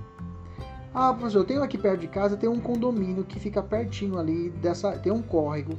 Ah, 0.94 1.12
professor, 1.12 1.40
eu 1.40 1.44
tenho 1.44 1.62
aqui 1.64 1.76
perto 1.76 2.00
de 2.00 2.06
casa, 2.06 2.37
tem 2.37 2.49
um 2.49 2.61
condomínio 2.61 3.25
que 3.25 3.40
fica 3.40 3.61
pertinho 3.61 4.16
ali 4.16 4.50
dessa, 4.50 4.92
tem 4.92 5.12
um 5.12 5.21
córrego. 5.21 5.73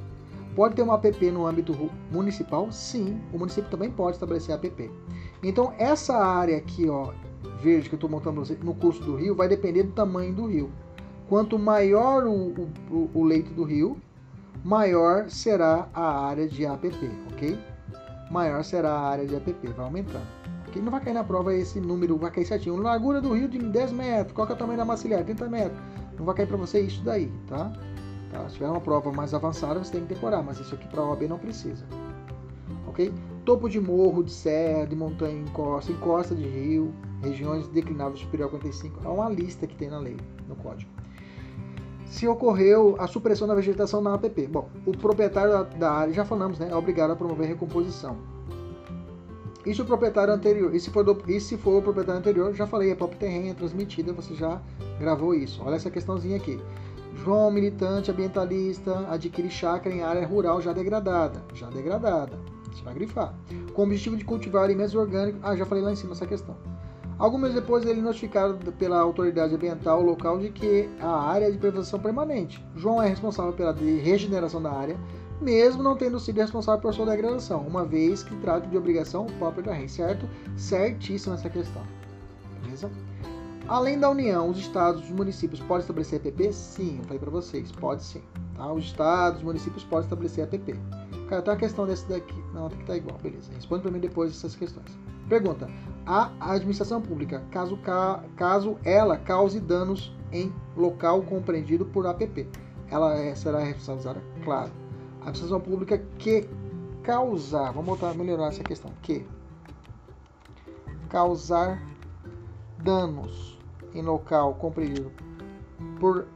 Pode 0.53 0.75
ter 0.75 0.81
uma 0.81 0.95
APP 0.95 1.31
no 1.31 1.47
âmbito 1.47 1.89
municipal? 2.11 2.69
Sim, 2.71 3.21
o 3.31 3.37
município 3.37 3.69
também 3.69 3.89
pode 3.89 4.17
estabelecer 4.17 4.55
APP. 4.55 4.91
Então, 5.41 5.73
essa 5.77 6.17
área 6.17 6.57
aqui, 6.57 6.89
ó, 6.89 7.13
verde 7.61 7.89
que 7.89 7.95
eu 7.95 7.97
estou 7.97 8.09
montando 8.09 8.43
no 8.63 8.75
curso 8.75 9.03
do 9.03 9.15
rio, 9.15 9.35
vai 9.35 9.47
depender 9.47 9.83
do 9.83 9.91
tamanho 9.91 10.33
do 10.33 10.45
rio. 10.45 10.71
Quanto 11.27 11.57
maior 11.57 12.25
o, 12.25 12.69
o, 12.91 13.09
o 13.13 13.23
leito 13.23 13.51
do 13.53 13.63
rio, 13.63 13.97
maior 14.63 15.29
será 15.29 15.87
a 15.93 16.25
área 16.27 16.47
de 16.47 16.65
APP, 16.65 17.09
ok? 17.31 17.57
Maior 18.29 18.63
será 18.63 18.91
a 18.91 19.09
área 19.09 19.25
de 19.25 19.35
APP, 19.35 19.67
vai 19.69 19.85
aumentando. 19.85 20.27
Okay? 20.67 20.81
Não 20.81 20.91
vai 20.91 21.01
cair 21.01 21.13
na 21.13 21.23
prova 21.23 21.53
esse 21.53 21.79
número, 21.79 22.17
vai 22.17 22.31
cair 22.31 22.45
certinho. 22.45 22.75
Largura 22.77 23.21
do 23.21 23.33
rio 23.33 23.47
de 23.47 23.59
10 23.59 23.91
metros, 23.91 24.33
qual 24.33 24.45
que 24.45 24.53
é 24.53 24.55
o 24.55 24.59
tamanho 24.59 24.77
da 24.77 24.85
macilhar? 24.85 25.23
30 25.23 25.49
metros. 25.49 25.79
Não 26.17 26.25
vai 26.25 26.35
cair 26.35 26.47
para 26.47 26.57
você 26.57 26.81
isso 26.81 27.03
daí, 27.03 27.31
tá? 27.47 27.71
tá? 28.31 28.47
Se 28.49 28.55
tiver 28.55 28.67
uma 28.67 28.81
prova 28.81 29.11
mais 29.11 29.33
avançada, 29.33 29.83
você 29.83 29.91
tem 29.91 30.01
que 30.01 30.13
decorar, 30.13 30.43
mas 30.43 30.59
isso 30.59 30.75
aqui 30.75 30.87
para 30.87 31.01
a 31.01 31.09
OAB 31.09 31.23
não 31.23 31.37
precisa. 31.37 31.85
Ok? 32.87 33.13
Topo 33.45 33.69
de 33.69 33.79
morro, 33.79 34.23
de 34.23 34.31
serra, 34.31 34.85
de 34.85 34.95
montanha, 34.95 35.39
encosta, 35.39 35.91
encosta 35.91 36.33
de 36.33 36.43
rio, 36.43 36.91
regiões 37.21 37.67
declináveis 37.67 38.19
superior 38.19 38.47
a 38.47 38.49
45. 38.49 39.01
É 39.05 39.07
uma 39.07 39.29
lista 39.29 39.67
que 39.67 39.75
tem 39.75 39.89
na 39.89 39.99
lei, 39.99 40.17
no 40.47 40.55
código. 40.55 40.89
Se 42.07 42.27
ocorreu 42.27 42.95
a 42.99 43.07
supressão 43.07 43.47
da 43.47 43.55
vegetação 43.55 44.01
na 44.01 44.15
APP. 44.15 44.47
Bom, 44.47 44.69
o 44.85 44.91
proprietário 44.91 45.65
da 45.77 45.91
área, 45.91 46.13
já 46.13 46.25
falamos, 46.25 46.57
né, 46.59 46.69
é 46.71 46.75
obrigado 46.75 47.11
a 47.11 47.15
promover 47.15 47.47
recomposição. 47.47 48.17
E 49.65 49.73
se 49.73 49.81
o 49.81 49.85
proprietário 49.85 50.33
anterior, 50.33 50.73
e 50.75 50.79
se 50.79 50.89
for, 50.91 51.05
e 51.27 51.39
se 51.39 51.57
for 51.57 51.79
o 51.79 51.81
proprietário 51.81 52.19
anterior, 52.19 52.53
já 52.53 52.67
falei, 52.67 52.91
é 52.91 52.95
próprio 52.95 53.19
terreno, 53.19 53.49
é 53.49 53.53
transmitida, 53.53 54.13
você 54.13 54.35
já 54.35 54.61
gravou 54.99 55.33
isso. 55.33 55.61
Olha 55.63 55.75
essa 55.75 55.89
questãozinha 55.89 56.37
aqui. 56.37 56.59
João, 57.15 57.49
militante 57.49 58.11
ambientalista, 58.11 59.07
adquire 59.09 59.49
chácara 59.49 59.95
em 59.95 60.03
área 60.03 60.25
rural 60.25 60.61
já 60.61 60.71
degradada. 60.71 61.43
Já 61.53 61.67
degradada. 61.69 62.37
Você 62.75 62.83
vai 62.83 62.93
grifar. 62.93 63.33
Com 63.73 63.81
o 63.81 63.85
objetivo 63.85 64.17
de 64.17 64.25
cultivar 64.25 64.63
alimentos 64.63 64.93
orgânicos. 64.93 65.39
Ah, 65.43 65.55
já 65.55 65.65
falei 65.65 65.83
lá 65.83 65.91
em 65.91 65.95
cima 65.95 66.13
essa 66.13 66.27
questão. 66.27 66.55
Alguns 67.17 67.39
meses 67.39 67.55
depois, 67.55 67.85
ele 67.85 68.01
é 68.01 68.03
notificado 68.03 68.71
pela 68.73 68.99
autoridade 68.99 69.55
ambiental 69.55 70.01
local 70.01 70.37
de 70.37 70.49
que 70.49 70.89
a 70.99 71.09
área 71.09 71.45
é 71.45 71.51
de 71.51 71.57
preservação 71.57 71.97
permanente. 71.97 72.63
João 72.75 73.01
é 73.01 73.07
responsável 73.07 73.53
pela 73.53 73.71
regeneração 73.71 74.61
da 74.61 74.71
área, 74.71 74.97
mesmo 75.39 75.81
não 75.81 75.95
tendo 75.95 76.19
sido 76.19 76.37
responsável 76.37 76.81
por 76.81 76.93
sua 76.93 77.05
degradação, 77.05 77.61
uma 77.61 77.85
vez 77.85 78.21
que 78.21 78.35
trata 78.37 78.67
de 78.67 78.77
obrigação 78.77 79.27
própria 79.39 79.63
da 79.63 79.73
REN, 79.73 79.87
certo? 79.87 80.27
Certíssima 80.57 81.35
essa 81.35 81.49
questão. 81.49 81.83
Beleza? 82.61 82.91
Além 83.67 83.97
da 83.97 84.09
União, 84.09 84.49
os 84.49 84.59
estados 84.59 85.01
e 85.01 85.05
os 85.05 85.11
municípios 85.11 85.61
podem 85.61 85.81
estabelecer 85.81 86.19
APP? 86.19 86.51
Sim, 86.51 86.97
eu 86.99 87.03
falei 87.05 87.19
para 87.19 87.31
vocês, 87.31 87.71
pode 87.71 88.03
sim. 88.03 88.21
Tá? 88.55 88.71
Os 88.71 88.83
estados, 88.83 89.39
os 89.39 89.43
municípios 89.43 89.83
podem 89.85 90.03
estabelecer 90.03 90.43
APP. 90.43 90.77
Tem 91.27 91.39
uma 91.39 91.55
questão 91.55 91.85
desse 91.85 92.07
daqui. 92.07 92.35
Não, 92.53 92.69
tem 92.69 92.77
que 92.77 92.83
estar 92.83 92.93
tá 92.93 92.97
igual. 92.97 93.17
Beleza. 93.17 93.51
Responde 93.53 93.81
para 93.81 93.91
mim 93.91 93.99
depois 93.99 94.31
essas 94.31 94.55
questões. 94.55 94.97
Pergunta. 95.27 95.69
A 96.05 96.31
administração 96.39 97.01
pública, 97.01 97.43
caso, 97.51 97.79
caso 98.35 98.77
ela 98.83 99.17
cause 99.17 99.59
danos 99.59 100.15
em 100.31 100.53
local 100.77 101.23
compreendido 101.23 101.85
por 101.85 102.05
APP, 102.05 102.47
ela 102.89 103.15
é, 103.15 103.33
será 103.33 103.59
responsabilizada? 103.59 104.21
Claro. 104.43 104.71
A 105.21 105.29
administração 105.29 105.59
pública 105.59 105.97
que 106.19 106.47
causar, 107.01 107.71
vamos 107.71 107.85
botar, 107.85 108.13
melhorar 108.13 108.47
essa 108.47 108.63
questão, 108.63 108.91
que 109.01 109.25
causar 111.09 111.81
danos 112.83 113.57
em 113.93 114.01
local 114.01 114.53
compreendido 114.55 115.11
por, 115.99 116.27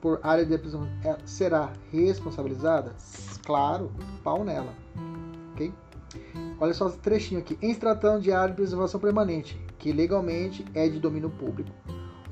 por 0.00 0.18
área 0.22 0.44
de 0.44 0.58
será 1.24 1.72
responsabilizada? 1.92 2.94
Claro, 3.44 3.90
pau 4.22 4.44
nela. 4.44 4.74
Ok? 5.52 5.72
Olha 6.58 6.74
só 6.74 6.88
esse 6.88 6.98
trechinho 6.98 7.40
aqui. 7.40 7.58
Em 7.62 7.72
se 7.72 7.80
tratando 7.80 8.22
de 8.22 8.32
área 8.32 8.50
de 8.50 8.56
preservação 8.56 9.00
permanente, 9.00 9.58
que 9.78 9.92
legalmente 9.92 10.64
é 10.74 10.88
de 10.88 10.98
domínio 10.98 11.30
público, 11.30 11.70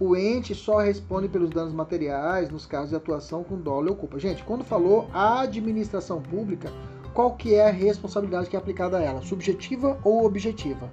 o 0.01 0.15
ente 0.15 0.55
só 0.55 0.79
responde 0.79 1.29
pelos 1.29 1.51
danos 1.51 1.73
materiais 1.73 2.51
nos 2.51 2.67
casos 2.67 2.91
de 2.91 2.97
atuação 2.97 3.43
com 3.43 3.57
dolo 3.57 3.89
e 3.89 3.91
ocupa. 3.91 4.19
Gente, 4.19 4.45
quando 4.45 4.63
falou 4.63 5.09
a 5.13 5.41
administração 5.41 6.23
pública, 6.23 6.71
qual 7.13 7.35
que 7.35 7.55
é 7.55 7.69
a 7.69 7.73
responsabilidade 7.73 8.49
que 8.49 8.55
é 8.55 8.59
aplicada 8.59 8.99
a 8.99 9.03
ela? 9.03 9.23
Subjetiva 9.23 9.99
ou 10.05 10.25
objetiva? 10.25 10.89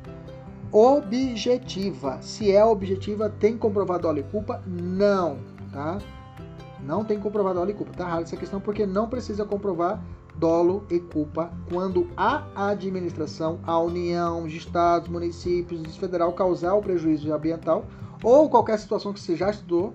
Objetiva. 0.72 2.20
Se 2.22 2.52
é 2.52 2.66
objetiva, 2.66 3.30
tem 3.30 3.56
comprovado 3.58 4.04
dolo 4.04 4.20
e 4.20 4.24
culpa? 4.24 4.64
Não, 4.66 5.38
tá? 5.72 6.00
Não 6.86 7.04
tem 7.04 7.20
comprovado 7.20 7.60
dolo 7.60 7.72
e 7.72 7.74
culpa. 7.74 7.94
Tá 7.94 8.06
errado 8.06 8.24
essa 8.24 8.38
questão 8.38 8.62
porque 8.62 8.86
não 8.86 9.10
precisa 9.10 9.44
comprovar 9.44 10.02
dolo 10.36 10.86
e 10.90 11.00
culpa 11.00 11.52
quando 11.70 12.08
a 12.16 12.44
administração, 12.70 13.60
a 13.64 13.80
União, 13.80 14.44
os 14.44 14.54
estados, 14.54 15.10
municípios, 15.10 15.82
o 15.82 16.00
federal 16.00 16.32
causar 16.34 16.76
o 16.76 16.82
prejuízo 16.82 17.34
ambiental 17.34 17.86
ou 18.24 18.50
qualquer 18.50 18.78
situação 18.78 19.14
que 19.14 19.20
você 19.20 19.36
já 19.36 19.50
estudou, 19.50 19.94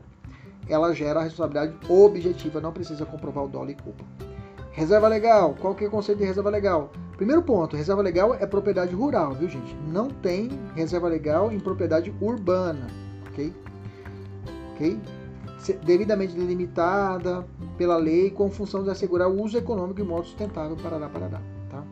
ela 0.68 0.94
gera 0.94 1.20
a 1.20 1.22
responsabilidade 1.22 1.74
objetiva, 1.88 2.60
não 2.60 2.72
precisa 2.72 3.04
comprovar 3.04 3.44
o 3.44 3.48
dolo 3.48 3.70
e 3.70 3.74
culpa. 3.74 4.04
Reserva 4.72 5.08
legal, 5.08 5.56
qual 5.60 5.74
que 5.74 5.84
é 5.84 5.88
o 5.88 5.90
conceito 5.90 6.18
de 6.18 6.24
reserva 6.24 6.48
legal? 6.48 6.90
Primeiro 7.16 7.42
ponto, 7.42 7.76
reserva 7.76 8.02
legal 8.02 8.34
é 8.34 8.46
propriedade 8.46 8.94
rural, 8.94 9.34
viu 9.34 9.48
gente? 9.48 9.74
Não 9.86 10.08
tem 10.08 10.48
reserva 10.74 11.08
legal 11.08 11.52
em 11.52 11.58
propriedade 11.58 12.14
urbana, 12.20 12.86
ok? 13.28 13.52
Ok? 14.72 15.00
Devidamente 15.84 16.34
delimitada 16.34 17.46
pela 17.76 17.96
lei 17.96 18.30
com 18.30 18.50
função 18.50 18.82
de 18.82 18.90
assegurar 18.90 19.28
o 19.28 19.42
uso 19.42 19.58
econômico 19.58 20.00
e 20.00 20.04
modo 20.04 20.26
sustentável, 20.26 20.76
parará, 20.76 21.08
parará. 21.08 21.40
Tá? 21.68 21.84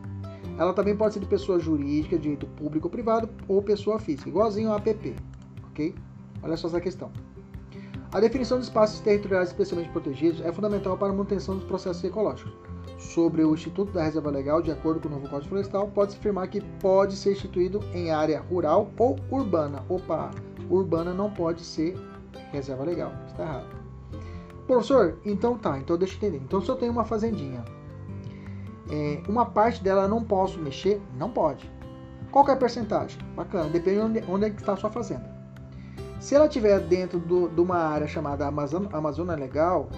Ela 0.57 0.73
também 0.73 0.95
pode 0.95 1.13
ser 1.13 1.19
de 1.19 1.25
pessoa 1.25 1.59
jurídica, 1.59 2.17
direito 2.17 2.47
público 2.47 2.87
ou 2.87 2.91
privado, 2.91 3.29
ou 3.47 3.61
pessoa 3.61 3.99
física, 3.99 4.29
igualzinho 4.29 4.69
ao 4.69 4.77
APP, 4.77 5.15
ok? 5.69 5.95
Olha 6.43 6.57
só 6.57 6.67
essa 6.67 6.81
questão. 6.81 7.11
A 8.11 8.19
definição 8.19 8.57
de 8.57 8.63
espaços 8.63 8.99
territoriais 9.01 9.49
especialmente 9.49 9.91
protegidos 9.91 10.41
é 10.41 10.51
fundamental 10.51 10.97
para 10.97 11.09
a 11.09 11.11
manutenção 11.11 11.55
dos 11.55 11.65
processos 11.65 12.03
ecológicos. 12.03 12.51
Sobre 12.97 13.43
o 13.43 13.53
Instituto 13.53 13.93
da 13.93 14.03
Reserva 14.03 14.31
Legal, 14.31 14.61
de 14.61 14.71
acordo 14.71 14.99
com 14.99 15.07
o 15.07 15.11
novo 15.11 15.29
Código 15.29 15.49
Florestal, 15.49 15.87
pode-se 15.89 16.17
afirmar 16.17 16.47
que 16.47 16.59
pode 16.81 17.15
ser 17.15 17.33
instituído 17.33 17.81
em 17.93 18.11
área 18.11 18.41
rural 18.41 18.89
ou 18.97 19.15
urbana. 19.31 19.85
Opa, 19.87 20.31
urbana 20.69 21.13
não 21.13 21.31
pode 21.31 21.61
ser 21.61 21.95
reserva 22.51 22.83
legal. 22.83 23.11
Está 23.27 23.43
errado. 23.43 23.75
Professor, 24.67 25.17
então 25.25 25.57
tá, 25.57 25.77
então 25.79 25.97
deixa 25.97 26.13
eu 26.13 26.17
entender. 26.17 26.43
Então 26.43 26.61
se 26.61 26.69
eu 26.69 26.75
tenho 26.75 26.91
uma 26.91 27.05
fazendinha, 27.05 27.63
é, 28.91 29.21
uma 29.27 29.45
parte 29.45 29.83
dela 29.83 30.07
não 30.07 30.23
posso 30.23 30.59
mexer? 30.59 31.01
Não 31.17 31.29
pode. 31.29 31.69
Qual 32.31 32.47
é 32.47 32.53
a 32.53 32.55
percentagem? 32.55 33.19
Bacana, 33.35 33.69
depende 33.69 33.97
de 33.97 34.03
onde, 34.03 34.23
onde 34.31 34.45
é 34.45 34.49
que 34.49 34.61
está 34.61 34.73
a 34.73 34.77
sua 34.77 34.91
fazenda. 34.91 35.39
Se 36.19 36.35
ela 36.35 36.45
estiver 36.45 36.79
dentro 36.81 37.17
do, 37.17 37.47
de 37.47 37.61
uma 37.61 37.77
área 37.77 38.07
chamada 38.07 38.45
Amazônia, 38.45 38.89
Amazônia 38.91 39.35
Legal, 39.35 39.89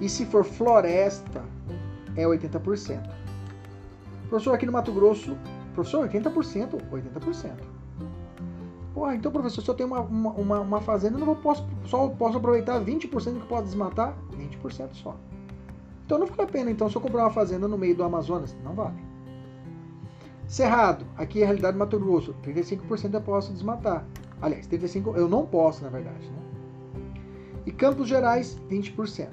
e 0.00 0.08
se 0.08 0.24
for 0.24 0.42
floresta, 0.42 1.44
é 2.16 2.24
80%. 2.24 3.00
Professor, 4.28 4.54
aqui 4.54 4.64
no 4.64 4.72
Mato 4.72 4.92
Grosso, 4.92 5.36
professor, 5.74 6.08
80%? 6.08 6.80
80%. 6.90 7.69
Porra, 8.92 9.14
então, 9.14 9.30
professor, 9.30 9.62
se 9.62 9.68
eu 9.68 9.74
tenho 9.74 9.88
uma, 9.88 10.00
uma, 10.00 10.60
uma 10.60 10.80
fazenda, 10.80 11.18
eu 11.18 11.24
não 11.24 11.36
posso, 11.36 11.64
só 11.84 12.08
posso 12.08 12.38
aproveitar 12.38 12.80
20% 12.80 13.34
do 13.34 13.40
que 13.40 13.46
pode 13.46 13.66
desmatar? 13.66 14.16
20% 14.36 14.94
só. 14.94 15.16
Então 16.04 16.18
não 16.18 16.26
vale 16.26 16.42
a 16.42 16.46
pena. 16.46 16.70
Então, 16.70 16.90
se 16.90 16.96
eu 16.96 17.00
comprar 17.00 17.22
uma 17.22 17.30
fazenda 17.30 17.68
no 17.68 17.78
meio 17.78 17.94
do 17.94 18.02
Amazonas, 18.02 18.56
não 18.64 18.74
vale. 18.74 18.96
Cerrado, 20.48 21.06
aqui 21.16 21.40
é 21.40 21.44
a 21.44 21.46
realidade 21.46 21.74
do 21.74 21.78
Mato 21.78 21.96
Grosso, 22.00 22.34
35% 22.42 23.14
eu 23.14 23.20
posso 23.20 23.52
desmatar. 23.52 24.04
Aliás, 24.42 24.66
35% 24.66 25.16
eu 25.16 25.28
não 25.28 25.46
posso, 25.46 25.84
na 25.84 25.90
verdade. 25.90 26.26
Né? 26.26 26.40
E 27.66 27.70
Campos 27.70 28.08
Gerais, 28.08 28.60
20%. 28.68 29.28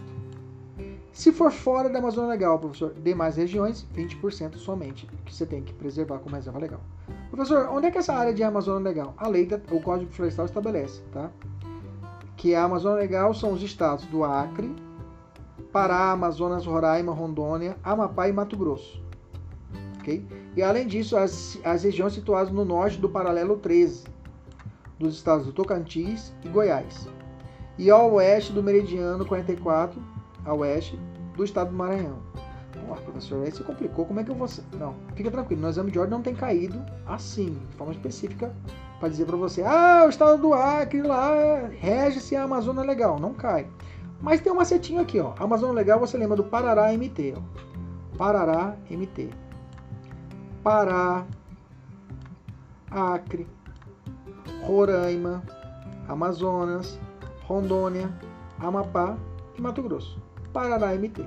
Se 1.17 1.31
for 1.31 1.51
fora 1.51 1.89
da 1.89 1.97
Amazônia 1.97 2.29
Legal, 2.29 2.59
professor, 2.59 2.93
demais 2.93 3.38
regiões, 3.38 3.88
20% 3.95 4.57
somente, 4.57 5.07
que 5.25 5.33
você 5.33 5.47
tem 5.47 5.63
que 5.63 5.74
preservar 5.74 6.19
como 6.19 6.36
reserva 6.36 6.59
legal. 6.59 6.79
Professor, 7.31 7.69
onde 7.71 7.88
é 7.88 7.91
que 7.91 7.97
essa 7.97 8.13
área 8.13 8.31
de 8.31 8.43
Amazônia 8.43 8.88
Legal? 8.88 9.15
A 9.17 9.27
lei, 9.27 9.50
o 9.71 9.81
Código 9.81 10.12
Florestal 10.12 10.45
estabelece, 10.45 11.01
tá? 11.12 11.31
Que 12.36 12.53
a 12.53 12.65
Amazônia 12.65 13.00
Legal 13.00 13.33
são 13.33 13.51
os 13.51 13.63
estados 13.63 14.05
do 14.05 14.24
Acre, 14.24 14.71
Pará, 15.71 16.12
Amazonas, 16.12 16.67
Roraima, 16.67 17.12
Rondônia, 17.12 17.75
Amapá 17.83 18.29
e 18.29 18.31
Mato 18.31 18.55
Grosso. 18.55 19.01
ok? 19.97 20.24
E 20.55 20.62
além 20.62 20.86
disso, 20.86 21.17
as, 21.17 21.59
as 21.63 21.81
regiões 21.81 22.13
situadas 22.13 22.53
no 22.53 22.63
norte 22.63 23.00
do 23.00 23.09
paralelo 23.09 23.57
13, 23.57 24.03
dos 25.00 25.15
estados 25.15 25.47
do 25.47 25.51
Tocantins 25.51 26.31
e 26.45 26.47
Goiás. 26.47 27.09
E 27.75 27.89
ao 27.89 28.13
oeste 28.13 28.53
do 28.53 28.62
meridiano 28.62 29.25
44, 29.25 30.00
a 30.48 30.54
oeste 30.54 31.00
do 31.36 31.44
estado 31.44 31.70
do 31.70 31.75
Maranhão. 31.75 32.18
Porra, 32.88 33.01
professor, 33.01 33.44
aí 33.44 33.51
se 33.51 33.63
complicou, 33.63 34.06
como 34.06 34.20
é 34.20 34.24
que 34.24 34.32
eu 34.32 34.36
vou... 34.36 34.48
Não, 34.80 34.96
fica 35.16 35.30
tranquilo, 35.30 35.62
no 35.62 35.70
exame 35.70 35.92
de 35.92 36.00
ordem 36.00 36.18
não 36.18 36.24
tem 36.24 36.34
caído 36.34 36.84
assim, 37.06 37.58
de 37.70 37.75
forma 37.75 37.94
específica, 37.94 38.56
para 39.00 39.10
dizer 39.10 39.25
para 39.25 39.36
você, 39.36 39.62
ah, 39.63 40.04
o 40.06 40.10
estado 40.10 40.42
do 40.42 40.54
Acre 40.54 41.01
lá 41.01 41.68
rege-se 41.80 42.36
a 42.36 42.44
Amazônia 42.44 42.84
Legal. 42.84 43.20
Não 43.20 43.34
cai. 43.34 43.68
Mas 44.22 44.42
tem 44.42 44.51
um 44.51 44.56
macetinho 44.56 45.01
aqui, 45.01 45.20
ó. 45.20 45.34
Amazônia 45.38 45.75
Legal, 45.75 46.00
você 46.00 46.18
lembra 46.18 46.36
do 46.36 46.44
Parará 46.44 46.92
MT, 46.92 47.36
ó. 47.38 48.18
Parará 48.18 48.75
MT. 48.89 49.30
Pará, 50.63 51.25
Acre, 52.89 53.48
Roraima, 54.63 55.44
Amazonas, 56.08 57.00
Rondônia, 57.46 58.12
Amapá 58.60 59.16
e 59.58 59.62
Mato 59.62 59.84
Grosso. 59.84 60.26
Parará 60.58 60.96
MT. 60.96 61.24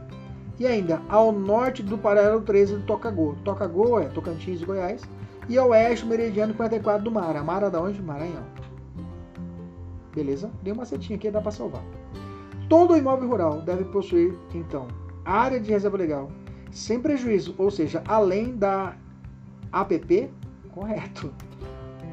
E 0.59 0.67
ainda 0.67 1.01
ao 1.09 1.31
norte 1.31 1.85
do 1.85 1.97
paralelo 1.97 2.41
13 2.41 2.79
do 2.79 2.83
Tocagô. 2.83 3.37
Tocagô 3.45 4.01
é 4.01 4.07
Tocantins 4.07 4.61
e 4.61 4.65
Goiás. 4.65 5.03
E 5.49 5.57
ao 5.57 5.69
oeste, 5.69 6.05
meridiano 6.05 6.53
44 6.53 7.05
do 7.05 7.13
Mara. 7.13 7.41
Mara 7.41 7.71
da 7.71 7.81
onde? 7.81 8.03
Maranhão. 8.03 8.43
Beleza? 10.13 10.51
Deu 10.65 10.75
uma 10.75 10.85
setinha 10.85 11.17
aqui, 11.17 11.31
dá 11.31 11.41
para 11.41 11.53
salvar. 11.53 11.85
Todo 12.69 12.97
imóvel 12.97 13.29
rural 13.29 13.61
deve 13.61 13.85
possuir, 13.85 14.37
então, 14.53 14.89
área 15.25 15.61
de 15.61 15.71
reserva 15.71 15.97
legal, 15.97 16.29
sem 16.73 17.01
prejuízo, 17.01 17.55
ou 17.57 17.71
seja, 17.71 18.03
além 18.09 18.57
da 18.57 18.97
APP, 19.71 20.29
correto. 20.75 21.33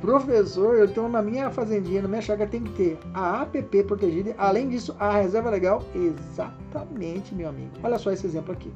Professor, 0.02 0.76
eu 0.76 0.86
estou 0.86 1.10
na 1.10 1.24
minha 1.24 1.50
fazendinha, 1.50 2.04
na 2.04 2.08
minha 2.08 2.22
chácara, 2.22 2.48
tem 2.48 2.64
que 2.64 2.72
ter 2.74 3.00
a 3.14 3.42
APP 3.42 3.84
protegida, 3.84 4.36
além 4.38 4.70
disso, 4.70 4.96
a 5.00 5.12
reserva 5.12 5.50
legal. 5.50 5.84
Exatamente, 5.96 7.34
meu 7.34 7.50
amigo. 7.50 7.72
Olha 7.82 7.98
só 7.98 8.12
esse 8.12 8.26
exemplo 8.28 8.54
aqui. 8.54 8.72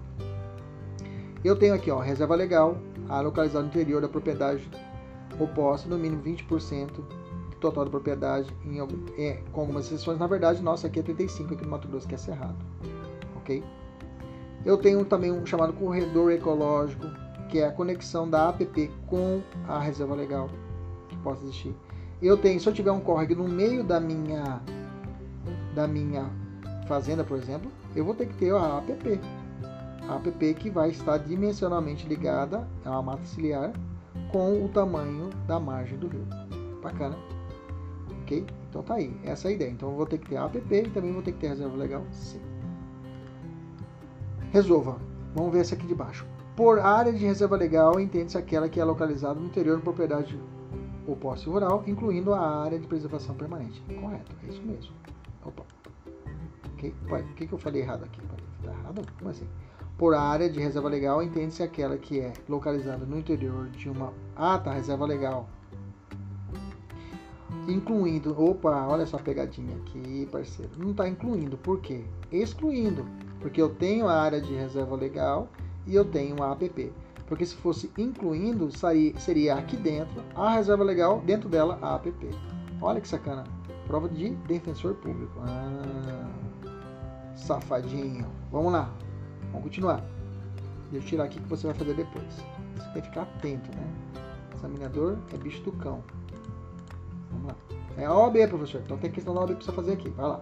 Eu 1.43 1.55
tenho 1.55 1.75
aqui, 1.75 1.91
ó, 1.91 1.99
reserva 1.99 2.35
legal, 2.35 2.77
a 3.07 3.21
localizada 3.21 3.63
no 3.63 3.69
interior 3.69 4.01
da 4.01 4.07
propriedade 4.07 4.67
oposta, 5.39 5.87
no 5.87 5.97
mínimo 5.97 6.23
20% 6.23 6.89
total 7.59 7.85
da 7.85 7.91
propriedade, 7.91 8.51
em, 8.65 8.79
é, 9.17 9.39
com 9.51 9.61
algumas 9.61 9.85
exceções. 9.85 10.17
Na 10.17 10.25
verdade, 10.25 10.63
nossa 10.63 10.87
aqui 10.87 10.99
é 10.99 11.03
35 11.03 11.53
aqui 11.53 11.63
no 11.63 11.69
Mato 11.69 11.87
Grosso, 11.87 12.07
que 12.07 12.15
é 12.15 12.17
cerrado. 12.17 12.57
Ok? 13.37 13.63
Eu 14.65 14.77
tenho 14.77 15.05
também 15.05 15.31
um 15.31 15.45
chamado 15.45 15.73
corredor 15.73 16.31
ecológico, 16.31 17.05
que 17.49 17.59
é 17.59 17.67
a 17.67 17.71
conexão 17.71 18.27
da 18.27 18.49
APP 18.49 18.89
com 19.07 19.41
a 19.67 19.79
reserva 19.79 20.15
legal 20.15 20.49
possa 21.21 21.43
existir. 21.43 21.75
Eu 22.21 22.37
tenho, 22.37 22.59
se 22.59 22.67
eu 22.67 22.73
tiver 22.73 22.91
um 22.91 22.99
córrego 22.99 23.35
no 23.35 23.47
meio 23.47 23.83
da 23.83 23.99
minha 23.99 24.61
da 25.73 25.87
minha 25.87 26.29
fazenda, 26.87 27.23
por 27.23 27.37
exemplo, 27.37 27.71
eu 27.95 28.05
vou 28.05 28.13
ter 28.13 28.27
que 28.27 28.35
ter 28.35 28.53
a 28.53 28.77
APP. 28.77 29.19
A 30.07 30.15
APP 30.15 30.53
que 30.55 30.69
vai 30.69 30.89
estar 30.89 31.17
dimensionalmente 31.17 32.07
ligada 32.07 32.67
a 32.83 32.91
uma 32.91 33.01
mata 33.01 33.23
ciliar 33.25 33.71
com 34.31 34.65
o 34.65 34.69
tamanho 34.69 35.29
da 35.47 35.59
margem 35.59 35.97
do 35.97 36.07
rio. 36.07 36.25
Bacana 36.81 37.15
ok? 38.31 38.45
Então 38.69 38.81
tá 38.81 38.95
aí, 38.95 39.13
essa 39.23 39.47
é 39.47 39.51
a 39.51 39.53
ideia. 39.53 39.69
Então 39.69 39.89
eu 39.89 39.95
vou 39.95 40.05
ter 40.05 40.17
que 40.17 40.29
ter 40.29 40.37
app 40.37 40.57
e 40.57 40.89
também 40.89 41.11
vou 41.11 41.21
ter 41.21 41.33
que 41.33 41.39
ter 41.39 41.49
reserva 41.49 41.75
legal, 41.75 42.03
sim. 42.11 42.39
Resolva. 44.51 44.97
Vamos 45.35 45.51
ver 45.51 45.59
essa 45.59 45.75
aqui 45.75 45.85
de 45.85 45.95
baixo. 45.95 46.25
Por 46.55 46.79
área 46.79 47.11
de 47.11 47.25
reserva 47.25 47.55
legal, 47.55 47.99
entende-se 47.99 48.37
aquela 48.37 48.67
que 48.67 48.79
é 48.79 48.83
localizada 48.83 49.39
no 49.39 49.45
interior 49.45 49.77
de 49.77 49.83
propriedade 49.83 50.39
ou 51.11 51.17
posse 51.17 51.45
rural, 51.45 51.83
incluindo 51.87 52.33
a 52.33 52.63
área 52.63 52.79
de 52.79 52.87
preservação 52.87 53.35
permanente. 53.35 53.81
Correto, 53.99 54.35
é 54.43 54.49
isso 54.49 54.61
mesmo. 54.61 54.93
Opa. 55.45 55.63
O 56.73 57.33
que, 57.35 57.45
que 57.45 57.53
eu 57.53 57.59
falei 57.59 57.81
errado 57.81 58.03
aqui? 58.03 58.19
Tá 58.63 58.71
errado? 58.71 59.01
Como 59.19 59.29
assim? 59.29 59.47
Por 59.97 60.15
área 60.15 60.49
de 60.49 60.59
reserva 60.59 60.89
legal, 60.89 61.21
entende-se 61.21 61.61
aquela 61.61 61.95
que 61.97 62.19
é 62.19 62.33
localizada 62.49 63.05
no 63.05 63.17
interior 63.19 63.69
de 63.69 63.87
uma. 63.87 64.11
Ah, 64.35 64.57
tá, 64.57 64.73
reserva 64.73 65.05
legal 65.05 65.47
incluindo. 67.67 68.35
Opa, 68.41 68.87
olha 68.87 69.03
essa 69.03 69.17
pegadinha 69.17 69.75
aqui, 69.77 70.27
parceiro. 70.31 70.71
Não 70.77 70.91
está 70.91 71.07
incluindo, 71.07 71.57
por 71.57 71.79
quê? 71.81 72.03
Excluindo, 72.31 73.05
porque 73.39 73.61
eu 73.61 73.69
tenho 73.69 74.07
a 74.07 74.13
área 74.13 74.41
de 74.41 74.53
reserva 74.53 74.95
legal 74.95 75.47
e 75.85 75.95
eu 75.95 76.05
tenho 76.05 76.41
a 76.41 76.51
APP. 76.51 76.91
Porque 77.31 77.45
se 77.45 77.55
fosse 77.55 77.89
incluindo, 77.97 78.69
seria 79.17 79.55
aqui 79.55 79.77
dentro 79.77 80.21
a 80.35 80.49
reserva 80.49 80.83
legal, 80.83 81.21
dentro 81.21 81.47
dela 81.47 81.79
a 81.81 81.95
APP. 81.95 82.29
Olha 82.81 82.99
que 82.99 83.07
sacana. 83.07 83.45
Prova 83.87 84.09
de 84.09 84.31
defensor 84.49 84.95
público. 84.95 85.31
Ah, 85.39 86.27
safadinho. 87.33 88.27
Vamos 88.51 88.73
lá. 88.73 88.93
Vamos 89.45 89.63
continuar. 89.63 90.03
Deixa 90.91 91.05
eu 91.05 91.09
tirar 91.09 91.23
aqui 91.23 91.39
que 91.39 91.47
você 91.47 91.67
vai 91.67 91.73
fazer 91.73 91.93
depois. 91.93 92.25
Você 92.75 92.89
tem 92.91 93.01
que 93.01 93.07
ficar 93.07 93.21
atento, 93.21 93.71
né? 93.77 93.87
Examinador 94.53 95.17
é 95.33 95.37
bicho 95.37 95.61
do 95.61 95.71
cão. 95.71 96.03
Vamos 97.31 97.47
lá. 97.47 97.55
É 97.95 98.03
a 98.07 98.13
OAB, 98.13 98.45
professor. 98.49 98.81
Então 98.83 98.97
tem 98.97 99.09
questão 99.09 99.33
da 99.33 99.39
OAB 99.39 99.51
que 99.51 99.55
precisa 99.55 99.75
fazer 99.77 99.93
aqui. 99.93 100.09
Vai 100.09 100.25
lá. 100.25 100.41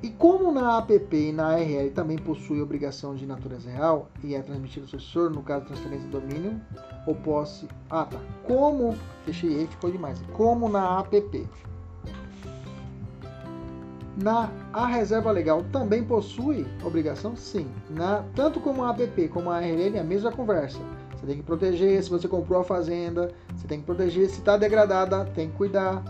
E 0.00 0.10
como 0.10 0.52
na 0.52 0.78
APP 0.78 1.12
e 1.12 1.32
na 1.32 1.48
ARL 1.48 1.90
também 1.92 2.16
possui 2.16 2.62
obrigação 2.62 3.16
de 3.16 3.26
natureza 3.26 3.68
real 3.68 4.08
e 4.22 4.34
é 4.34 4.40
transmitido 4.40 4.84
ao 4.84 4.90
sucessor, 4.90 5.30
no 5.30 5.42
caso 5.42 5.66
transferência 5.66 6.06
de 6.06 6.12
domínio 6.12 6.60
ou 7.04 7.16
posse. 7.16 7.66
Ah, 7.90 8.04
tá. 8.04 8.18
Como. 8.44 8.96
Fechei 9.24 9.58
aí, 9.58 9.66
ficou 9.66 9.90
demais. 9.90 10.22
Como 10.34 10.68
na 10.68 11.00
APP. 11.00 11.48
Na 14.22 14.50
a 14.72 14.86
reserva 14.86 15.32
legal 15.32 15.64
também 15.72 16.04
possui 16.04 16.64
obrigação? 16.84 17.34
Sim. 17.34 17.66
Na, 17.90 18.24
tanto 18.36 18.60
como 18.60 18.84
a 18.84 18.90
APP 18.90 19.28
como 19.28 19.50
a 19.50 19.56
ARL 19.56 19.96
é 19.96 19.98
a 19.98 20.04
mesma 20.04 20.30
conversa. 20.30 20.78
Você 21.16 21.26
tem 21.26 21.36
que 21.38 21.42
proteger 21.42 22.00
se 22.00 22.08
você 22.08 22.28
comprou 22.28 22.60
a 22.60 22.64
fazenda, 22.64 23.32
você 23.56 23.66
tem 23.66 23.80
que 23.80 23.86
proteger 23.86 24.28
se 24.28 24.38
está 24.38 24.56
degradada, 24.56 25.24
tem 25.34 25.50
que 25.50 25.56
cuidar. 25.56 26.04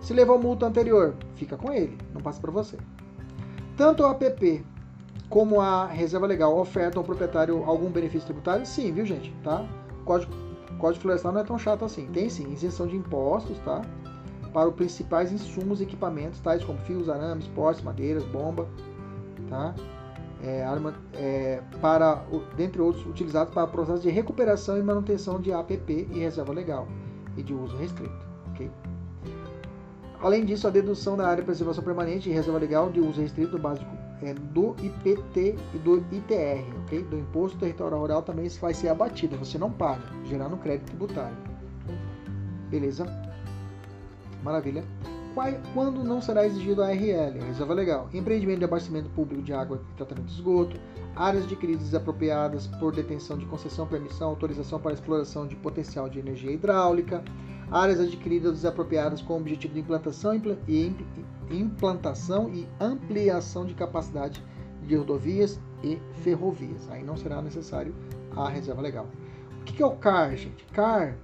Se 0.00 0.14
levou 0.14 0.38
multa 0.38 0.66
anterior, 0.66 1.14
fica 1.36 1.56
com 1.56 1.72
ele, 1.72 1.96
não 2.12 2.20
passa 2.20 2.40
para 2.40 2.50
você. 2.50 2.76
Tanto 3.76 4.04
a 4.04 4.10
APP 4.10 4.64
como 5.28 5.60
a 5.60 5.86
reserva 5.86 6.26
legal 6.26 6.58
ofertam 6.58 7.00
ao 7.00 7.04
proprietário 7.04 7.64
algum 7.64 7.90
benefício 7.90 8.26
tributário? 8.26 8.64
Sim, 8.64 8.92
viu 8.92 9.04
gente? 9.04 9.34
Tá? 9.42 9.66
Código, 10.04 10.32
Código 10.78 11.02
Florestal 11.02 11.32
não 11.32 11.40
é 11.40 11.44
tão 11.44 11.58
chato 11.58 11.84
assim. 11.84 12.06
Tem 12.06 12.28
sim, 12.28 12.52
isenção 12.52 12.86
de 12.86 12.96
impostos, 12.96 13.58
tá? 13.60 13.82
Para 14.52 14.68
os 14.68 14.74
principais 14.74 15.32
insumos 15.32 15.80
e 15.80 15.84
equipamentos, 15.84 16.40
tais 16.40 16.64
como 16.64 16.78
fios, 16.80 17.08
arames, 17.08 17.46
postes, 17.48 17.84
madeiras, 17.84 18.24
bomba, 18.24 18.66
tá? 19.50 19.74
é, 20.42 20.64
arma, 20.64 20.94
é, 21.14 21.62
para, 21.80 22.22
dentre 22.56 22.80
outros, 22.80 23.04
utilizados 23.06 23.52
para 23.52 23.66
processo 23.66 24.02
de 24.02 24.10
recuperação 24.10 24.78
e 24.78 24.82
manutenção 24.82 25.40
de 25.40 25.52
APP 25.52 26.08
e 26.12 26.18
reserva 26.20 26.52
legal 26.52 26.86
e 27.36 27.42
de 27.42 27.54
uso 27.54 27.76
restrito. 27.76 28.26
Okay? 28.52 28.70
Além 30.26 30.44
disso, 30.44 30.66
a 30.66 30.70
dedução 30.70 31.16
da 31.16 31.24
área 31.24 31.36
de 31.36 31.44
preservação 31.44 31.84
permanente 31.84 32.28
e 32.28 32.32
reserva 32.32 32.58
legal 32.58 32.90
de 32.90 32.98
uso 32.98 33.20
restrito 33.20 33.56
básico 33.56 33.88
é, 34.20 34.34
do 34.34 34.74
IPT 34.82 35.54
e 35.72 35.78
do 35.78 35.98
ITR, 36.10 36.66
okay? 36.82 37.00
do 37.04 37.16
Imposto 37.16 37.56
Territorial 37.58 38.00
Rural, 38.00 38.22
também 38.22 38.48
vai 38.48 38.74
ser 38.74 38.88
abatido, 38.88 39.36
você 39.36 39.56
não 39.56 39.70
paga, 39.70 40.02
gerando 40.24 40.56
crédito 40.56 40.86
tributário. 40.86 41.36
Beleza? 42.68 43.06
Maravilha. 44.42 44.82
Quando 45.72 46.02
não 46.02 46.20
será 46.20 46.44
exigido 46.44 46.82
a 46.82 46.88
RL, 46.88 47.38
reserva 47.46 47.74
legal, 47.74 48.08
empreendimento 48.12 48.58
de 48.58 48.64
abastecimento 48.64 49.08
público 49.10 49.42
de 49.42 49.52
água 49.52 49.80
e 49.92 49.96
tratamento 49.96 50.26
de 50.26 50.32
esgoto, 50.32 50.76
áreas 51.14 51.44
adquiridas 51.44 51.84
desapropriadas 51.84 52.66
por 52.66 52.92
detenção 52.92 53.38
de 53.38 53.46
concessão, 53.46 53.86
permissão, 53.86 54.30
autorização 54.30 54.80
para 54.80 54.92
exploração 54.92 55.46
de 55.46 55.54
potencial 55.54 56.08
de 56.08 56.18
energia 56.18 56.50
hidráulica, 56.50 57.22
áreas 57.70 58.00
adquiridas 58.00 58.52
desapropriadas 58.52 59.22
com 59.22 59.34
o 59.34 59.36
objetivo 59.38 59.74
de 59.74 59.80
implantação 59.80 60.34
e 60.68 60.94
implantação 61.50 62.48
e 62.52 62.66
ampliação 62.80 63.64
de 63.64 63.74
capacidade 63.74 64.42
de 64.82 64.96
rodovias 64.96 65.60
e 65.82 65.98
ferrovias. 66.22 66.88
Aí 66.90 67.02
não 67.02 67.16
será 67.16 67.42
necessário 67.42 67.94
a 68.36 68.48
reserva 68.48 68.80
legal. 68.80 69.06
O 69.60 69.64
que 69.64 69.82
é 69.82 69.86
o 69.86 69.96
CAR, 69.96 70.36
gente? 70.36 70.64
CAR 70.72 71.16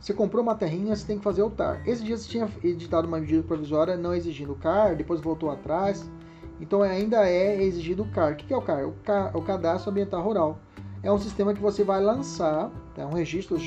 você 0.00 0.14
comprou 0.14 0.42
uma 0.42 0.54
terrinha, 0.54 0.96
você 0.96 1.06
tem 1.06 1.18
que 1.18 1.24
fazer 1.24 1.42
o 1.42 1.50
TAR. 1.50 1.82
Esse 1.86 2.02
dia 2.02 2.16
você 2.16 2.26
tinha 2.26 2.48
editado 2.64 3.06
uma 3.06 3.20
medida 3.20 3.42
provisória 3.42 3.98
não 3.98 4.14
exigindo 4.14 4.52
o 4.52 4.56
CAR, 4.56 4.96
depois 4.96 5.20
voltou 5.20 5.50
atrás. 5.50 6.10
Então 6.58 6.82
ainda 6.82 7.28
é 7.28 7.62
exigido 7.62 8.02
o 8.02 8.10
CAR. 8.10 8.32
O 8.32 8.36
que 8.36 8.52
é 8.52 8.56
o 8.56 8.62
CAR? 8.62 8.88
O, 8.88 8.92
CAR, 9.04 9.36
o 9.36 9.42
Cadastro 9.42 9.90
Ambiental 9.90 10.22
Rural. 10.22 10.58
É 11.02 11.12
um 11.12 11.18
sistema 11.18 11.52
que 11.52 11.60
você 11.60 11.84
vai 11.84 12.02
lançar, 12.02 12.70
é 12.96 13.04
um 13.04 13.12
registro 13.12 13.58
de 13.58 13.66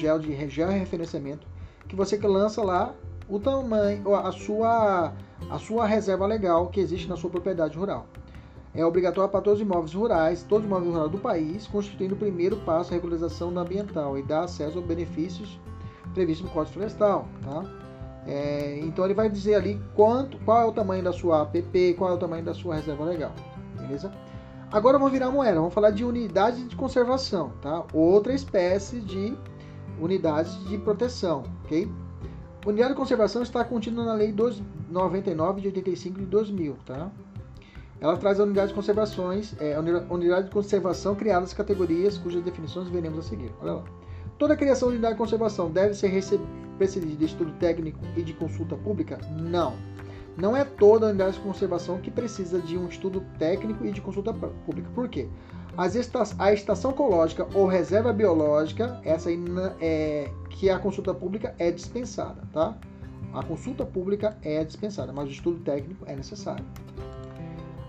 georreferenciamento, 0.49 1.47
que 1.87 1.95
você 1.95 2.17
lança 2.17 2.61
lá 2.63 2.93
o 3.27 3.39
tamanho, 3.39 4.13
a 4.15 4.31
sua, 4.31 5.13
a 5.49 5.59
sua 5.59 5.85
reserva 5.85 6.25
legal 6.25 6.67
que 6.67 6.79
existe 6.79 7.07
na 7.07 7.15
sua 7.15 7.29
propriedade 7.29 7.77
rural. 7.77 8.05
É 8.75 8.83
obrigatório 8.83 9.29
para 9.29 9.41
todos 9.41 9.59
os 9.59 9.65
imóveis 9.65 9.93
rurais, 9.93 10.43
todos 10.43 10.65
os 10.65 10.69
imóveis 10.69 10.93
rurais 10.93 11.11
do 11.11 11.19
país, 11.19 11.67
constituindo 11.67 12.15
o 12.15 12.17
primeiro 12.17 12.57
passo 12.57 12.91
à 12.91 12.93
regularização 12.95 13.55
ambiental 13.57 14.17
e 14.17 14.23
dá 14.23 14.41
acesso 14.41 14.79
a 14.79 14.81
benefícios 14.81 15.59
previsto 16.13 16.43
no 16.43 16.49
Código 16.49 16.73
Florestal. 16.73 17.27
Tá? 17.43 17.63
É, 18.25 18.79
então 18.81 19.05
ele 19.05 19.13
vai 19.13 19.29
dizer 19.29 19.55
ali 19.55 19.79
quanto, 19.95 20.37
qual 20.39 20.61
é 20.61 20.65
o 20.65 20.71
tamanho 20.71 21.03
da 21.03 21.11
sua 21.11 21.41
APP, 21.41 21.93
qual 21.97 22.11
é 22.11 22.13
o 22.13 22.17
tamanho 22.17 22.43
da 22.43 22.53
sua 22.53 22.75
reserva 22.75 23.03
legal, 23.03 23.31
beleza? 23.77 24.11
Agora 24.71 24.97
vamos 24.97 25.11
virar 25.11 25.29
moeda, 25.29 25.55
vamos 25.55 25.73
falar 25.73 25.91
de 25.91 26.03
unidade 26.03 26.63
de 26.63 26.75
conservação, 26.75 27.51
tá? 27.61 27.83
Outra 27.93 28.33
espécie 28.33 28.99
de 29.01 29.37
unidade 29.99 30.57
de 30.65 30.77
proteção, 30.77 31.43
ok? 31.63 31.89
Unidade 32.65 32.91
de 32.91 32.95
conservação 32.95 33.43
está 33.43 33.63
contida 33.63 34.03
na 34.03 34.13
Lei 34.13 34.31
299 34.31 35.61
de 35.61 35.67
85 35.67 36.19
de 36.19 36.25
2000, 36.25 36.77
tá? 36.85 37.11
Ela 37.99 38.17
traz 38.17 38.39
a 38.39 38.43
unidade 38.43 38.69
de 38.69 38.73
conservações, 38.73 39.55
é, 39.59 39.77
unidade 40.09 40.47
de 40.47 40.51
conservação 40.51 41.15
criadas 41.15 41.53
categorias 41.53 42.17
cujas 42.17 42.43
definições 42.43 42.89
veremos 42.89 43.19
a 43.19 43.21
seguir. 43.21 43.51
Olha 43.61 43.73
lá. 43.73 43.83
Toda 44.37 44.57
criação 44.57 44.89
de 44.89 44.95
unidade 44.95 45.13
de 45.13 45.19
conservação 45.19 45.71
deve 45.71 45.93
ser 45.93 46.11
precedida 46.77 47.15
de 47.15 47.25
estudo 47.25 47.51
técnico 47.59 47.99
e 48.17 48.21
de 48.21 48.33
consulta 48.33 48.75
pública? 48.75 49.19
Não. 49.39 49.73
Não 50.35 50.57
é 50.57 50.65
toda 50.65 51.07
unidade 51.07 51.37
de 51.37 51.41
conservação 51.41 51.99
que 51.99 52.09
precisa 52.09 52.59
de 52.59 52.77
um 52.77 52.87
estudo 52.87 53.23
técnico 53.37 53.85
e 53.85 53.91
de 53.91 54.01
consulta 54.01 54.33
pública. 54.33 54.89
Por 54.93 55.07
quê? 55.07 55.29
A 55.77 56.53
estação 56.53 56.91
ecológica 56.91 57.47
ou 57.53 57.65
reserva 57.65 58.13
biológica, 58.13 58.99
essa 59.03 59.29
aí 59.29 59.39
é 59.81 60.29
que 60.49 60.69
a 60.69 60.77
consulta 60.77 61.13
pública 61.13 61.55
é 61.57 61.71
dispensada, 61.71 62.41
tá? 62.51 62.77
A 63.33 63.43
consulta 63.43 63.83
pública 63.85 64.37
é 64.43 64.63
dispensada, 64.63 65.11
mas 65.11 65.27
o 65.27 65.31
estudo 65.31 65.59
técnico 65.61 66.05
é 66.07 66.15
necessário. 66.15 66.65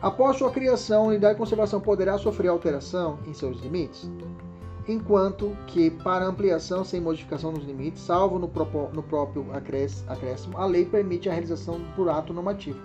Após 0.00 0.36
sua 0.36 0.50
criação, 0.50 1.04
a 1.04 1.06
unidade 1.08 1.34
de 1.34 1.38
conservação 1.38 1.80
poderá 1.80 2.16
sofrer 2.18 2.48
alteração 2.48 3.18
em 3.26 3.34
seus 3.34 3.60
limites? 3.60 4.10
enquanto 4.86 5.56
que, 5.66 5.90
para 5.90 6.26
ampliação 6.26 6.84
sem 6.84 7.00
modificação 7.00 7.52
dos 7.52 7.64
limites, 7.64 8.02
salvo 8.02 8.38
no 8.38 8.48
próprio 8.48 9.46
acréscimo, 9.52 10.58
a 10.58 10.66
lei 10.66 10.84
permite 10.84 11.28
a 11.28 11.32
realização 11.32 11.80
por 11.96 12.08
ato 12.08 12.32
normativo, 12.32 12.78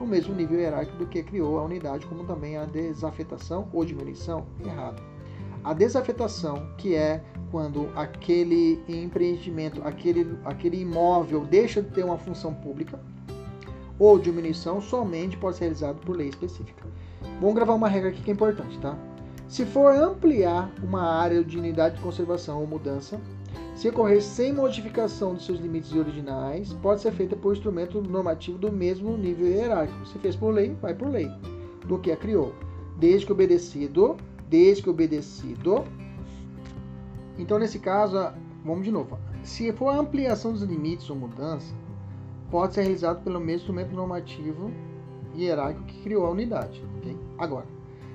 no 0.00 0.06
mesmo 0.06 0.34
nível 0.34 0.58
hierárquico 0.58 0.96
do 0.96 1.06
que 1.06 1.22
criou 1.22 1.58
a 1.58 1.62
unidade, 1.62 2.06
como 2.06 2.24
também 2.24 2.56
a 2.56 2.64
desafetação 2.64 3.68
ou 3.72 3.84
diminuição 3.84 4.46
errada. 4.64 5.02
A 5.62 5.74
desafetação, 5.74 6.66
que 6.78 6.94
é 6.94 7.22
quando 7.50 7.90
aquele 7.94 8.82
empreendimento, 8.88 9.82
aquele, 9.84 10.38
aquele 10.44 10.80
imóvel 10.80 11.44
deixa 11.44 11.82
de 11.82 11.90
ter 11.90 12.02
uma 12.02 12.16
função 12.16 12.54
pública, 12.54 12.98
ou 13.98 14.18
diminuição, 14.18 14.80
somente 14.80 15.36
pode 15.36 15.56
ser 15.56 15.64
realizado 15.64 15.98
por 15.98 16.16
lei 16.16 16.28
específica. 16.28 16.86
Vamos 17.38 17.54
gravar 17.54 17.74
uma 17.74 17.88
regra 17.88 18.08
aqui 18.08 18.22
que 18.22 18.30
é 18.30 18.34
importante, 18.34 18.78
tá? 18.78 18.96
Se 19.46 19.66
for 19.66 19.94
ampliar 19.94 20.72
uma 20.82 21.02
área 21.02 21.44
de 21.44 21.58
unidade 21.58 21.96
de 21.96 22.02
conservação 22.02 22.60
ou 22.60 22.66
mudança, 22.66 23.20
se 23.80 23.88
ocorrer 23.88 24.20
sem 24.20 24.52
modificação 24.52 25.34
de 25.34 25.42
seus 25.42 25.58
limites 25.58 25.94
originais, 25.94 26.70
pode 26.82 27.00
ser 27.00 27.12
feita 27.12 27.34
por 27.34 27.54
instrumento 27.54 28.02
normativo 28.02 28.58
do 28.58 28.70
mesmo 28.70 29.16
nível 29.16 29.46
hierárquico. 29.46 30.04
Se 30.04 30.18
fez 30.18 30.36
por 30.36 30.52
lei, 30.52 30.76
vai 30.82 30.94
por 30.94 31.08
lei, 31.08 31.30
do 31.86 31.98
que 31.98 32.12
a 32.12 32.16
criou. 32.16 32.54
Desde 32.98 33.24
que 33.24 33.32
obedecido, 33.32 34.18
desde 34.50 34.82
que 34.82 34.90
obedecido. 34.90 35.84
Então, 37.38 37.58
nesse 37.58 37.78
caso, 37.78 38.18
vamos 38.62 38.84
de 38.84 38.92
novo. 38.92 39.18
Se 39.42 39.72
for 39.72 39.88
ampliação 39.88 40.52
dos 40.52 40.60
limites 40.60 41.08
ou 41.08 41.16
mudança, 41.16 41.74
pode 42.50 42.74
ser 42.74 42.82
realizado 42.82 43.24
pelo 43.24 43.40
mesmo 43.40 43.60
instrumento 43.60 43.94
normativo 43.94 44.70
hierárquico 45.34 45.86
que 45.86 46.02
criou 46.02 46.26
a 46.26 46.30
unidade. 46.32 46.84
Okay? 46.98 47.16
Agora, 47.38 47.66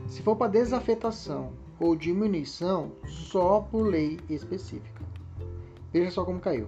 se 0.05 0.21
for 0.21 0.35
para 0.35 0.51
desafetação 0.51 1.53
ou 1.79 1.95
diminuição, 1.95 2.91
só 3.07 3.61
por 3.61 3.81
lei 3.81 4.19
específica. 4.29 4.94
Veja 5.95 6.11
só 6.11 6.25
como 6.25 6.41
caiu. 6.41 6.67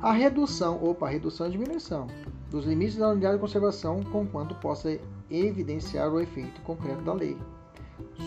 A 0.00 0.10
redução, 0.10 0.82
opa, 0.82 1.06
redução 1.06 1.48
e 1.48 1.50
diminuição 1.50 2.06
dos 2.50 2.64
limites 2.64 2.96
da 2.96 3.10
unidade 3.10 3.34
de 3.34 3.42
conservação, 3.42 4.02
conquanto 4.04 4.54
possa 4.54 4.98
evidenciar 5.30 6.10
o 6.10 6.18
efeito 6.18 6.58
concreto 6.62 7.02
da 7.02 7.12
lei. 7.12 7.36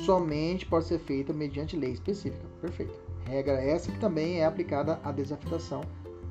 Somente 0.05 0.63
pode 0.67 0.85
ser 0.85 0.99
feita 0.99 1.33
mediante 1.33 1.75
lei 1.75 1.93
específica. 1.93 2.45
Perfeito. 2.61 2.93
Regra 3.25 3.53
essa 3.53 3.91
que 3.91 3.97
também 3.97 4.41
é 4.41 4.45
aplicada 4.45 4.99
à 5.03 5.11
desafetação. 5.11 5.81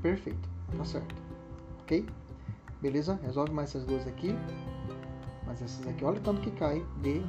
Perfeito. 0.01 0.49
Tá 0.79 0.85
certo. 0.85 1.13
Ok? 1.81 2.07
Beleza? 2.81 3.19
Resolve 3.25 3.53
mais 3.53 3.71
essas 3.71 3.85
duas 3.85 4.07
aqui. 4.07 4.33
Mas 5.45 5.61
essas 5.61 5.85
aqui, 5.89 6.05
olha 6.05 6.21
o 6.21 6.23
tanto 6.23 6.41
que 6.43 6.53
cai 6.53 6.81
de 7.03 7.21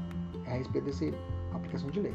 a 0.46 1.56
aplicação 1.56 1.90
de 1.90 2.02
lei. 2.02 2.14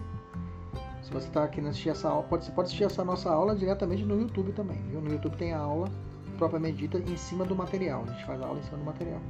Se 1.06 1.12
você 1.12 1.28
está 1.28 1.46
querendo 1.46 1.70
assistir 1.70 1.90
essa 1.90 2.08
aula, 2.08 2.24
pode, 2.24 2.44
você 2.44 2.50
pode 2.50 2.66
assistir 2.66 2.82
essa 2.82 3.04
nossa 3.04 3.30
aula 3.30 3.54
diretamente 3.54 4.04
no 4.04 4.20
YouTube 4.20 4.50
também. 4.50 4.82
Viu? 4.90 5.00
No 5.00 5.08
YouTube 5.08 5.36
tem 5.36 5.52
a 5.52 5.58
aula 5.58 5.88
propriamente 6.36 6.78
dita 6.78 6.98
em 6.98 7.16
cima 7.16 7.44
do 7.44 7.54
material. 7.54 8.02
A 8.08 8.10
gente 8.10 8.26
faz 8.26 8.42
a 8.42 8.46
aula 8.46 8.58
em 8.58 8.62
cima 8.64 8.78
do 8.78 8.84
material. 8.84 9.20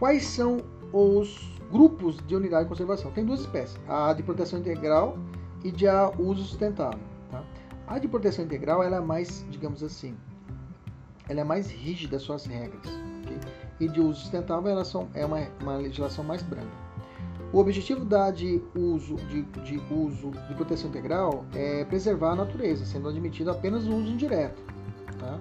Quais 0.00 0.26
são 0.26 0.64
os 0.92 1.48
grupos 1.70 2.16
de 2.26 2.34
unidade 2.34 2.64
de 2.64 2.70
conservação? 2.70 3.12
Tem 3.12 3.24
duas 3.24 3.38
espécies: 3.38 3.78
a 3.88 4.12
de 4.14 4.24
proteção 4.24 4.58
integral 4.58 5.16
e 5.62 5.70
de 5.70 5.86
uso 6.18 6.42
sustentável. 6.42 6.98
Tá? 7.30 7.44
A 7.86 8.00
de 8.00 8.08
proteção 8.08 8.44
integral 8.44 8.82
ela 8.82 8.96
é 8.96 9.00
mais, 9.00 9.46
digamos 9.48 9.84
assim, 9.84 10.16
ela 11.28 11.40
é 11.40 11.44
mais 11.44 11.70
rígida 11.70 12.18
suas 12.18 12.46
regras. 12.46 12.84
Okay? 13.22 13.38
E 13.78 13.88
de 13.88 14.00
uso 14.00 14.22
sustentável 14.22 14.72
ela 14.72 14.84
são, 14.84 15.08
é 15.14 15.24
uma, 15.24 15.38
uma 15.62 15.76
legislação 15.76 16.24
mais 16.24 16.42
branda. 16.42 16.85
O 17.52 17.58
objetivo 17.58 18.04
da 18.04 18.30
de 18.30 18.60
uso 18.74 19.14
de, 19.16 19.42
de 19.42 19.80
uso 19.90 20.30
de 20.30 20.54
proteção 20.54 20.90
integral 20.90 21.44
é 21.54 21.84
preservar 21.84 22.32
a 22.32 22.36
natureza, 22.36 22.84
sendo 22.84 23.08
admitido 23.08 23.50
apenas 23.50 23.86
o 23.86 23.94
uso 23.94 24.10
indireto, 24.12 24.62
tá? 25.18 25.38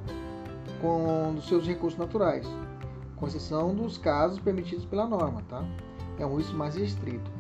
com 0.82 1.36
os 1.36 1.48
seus 1.48 1.65
recursos 1.65 1.98
naturais, 1.98 2.48
com 3.15 3.28
exceção 3.28 3.74
dos 3.74 3.98
casos 3.98 4.39
permitidos 4.39 4.86
pela 4.86 5.08
norma, 5.08 5.41
tá? 5.50 5.63
É 6.20 6.26
um 6.26 6.34
uso 6.36 6.56
mais 6.56 6.76
restrito. 6.76 7.32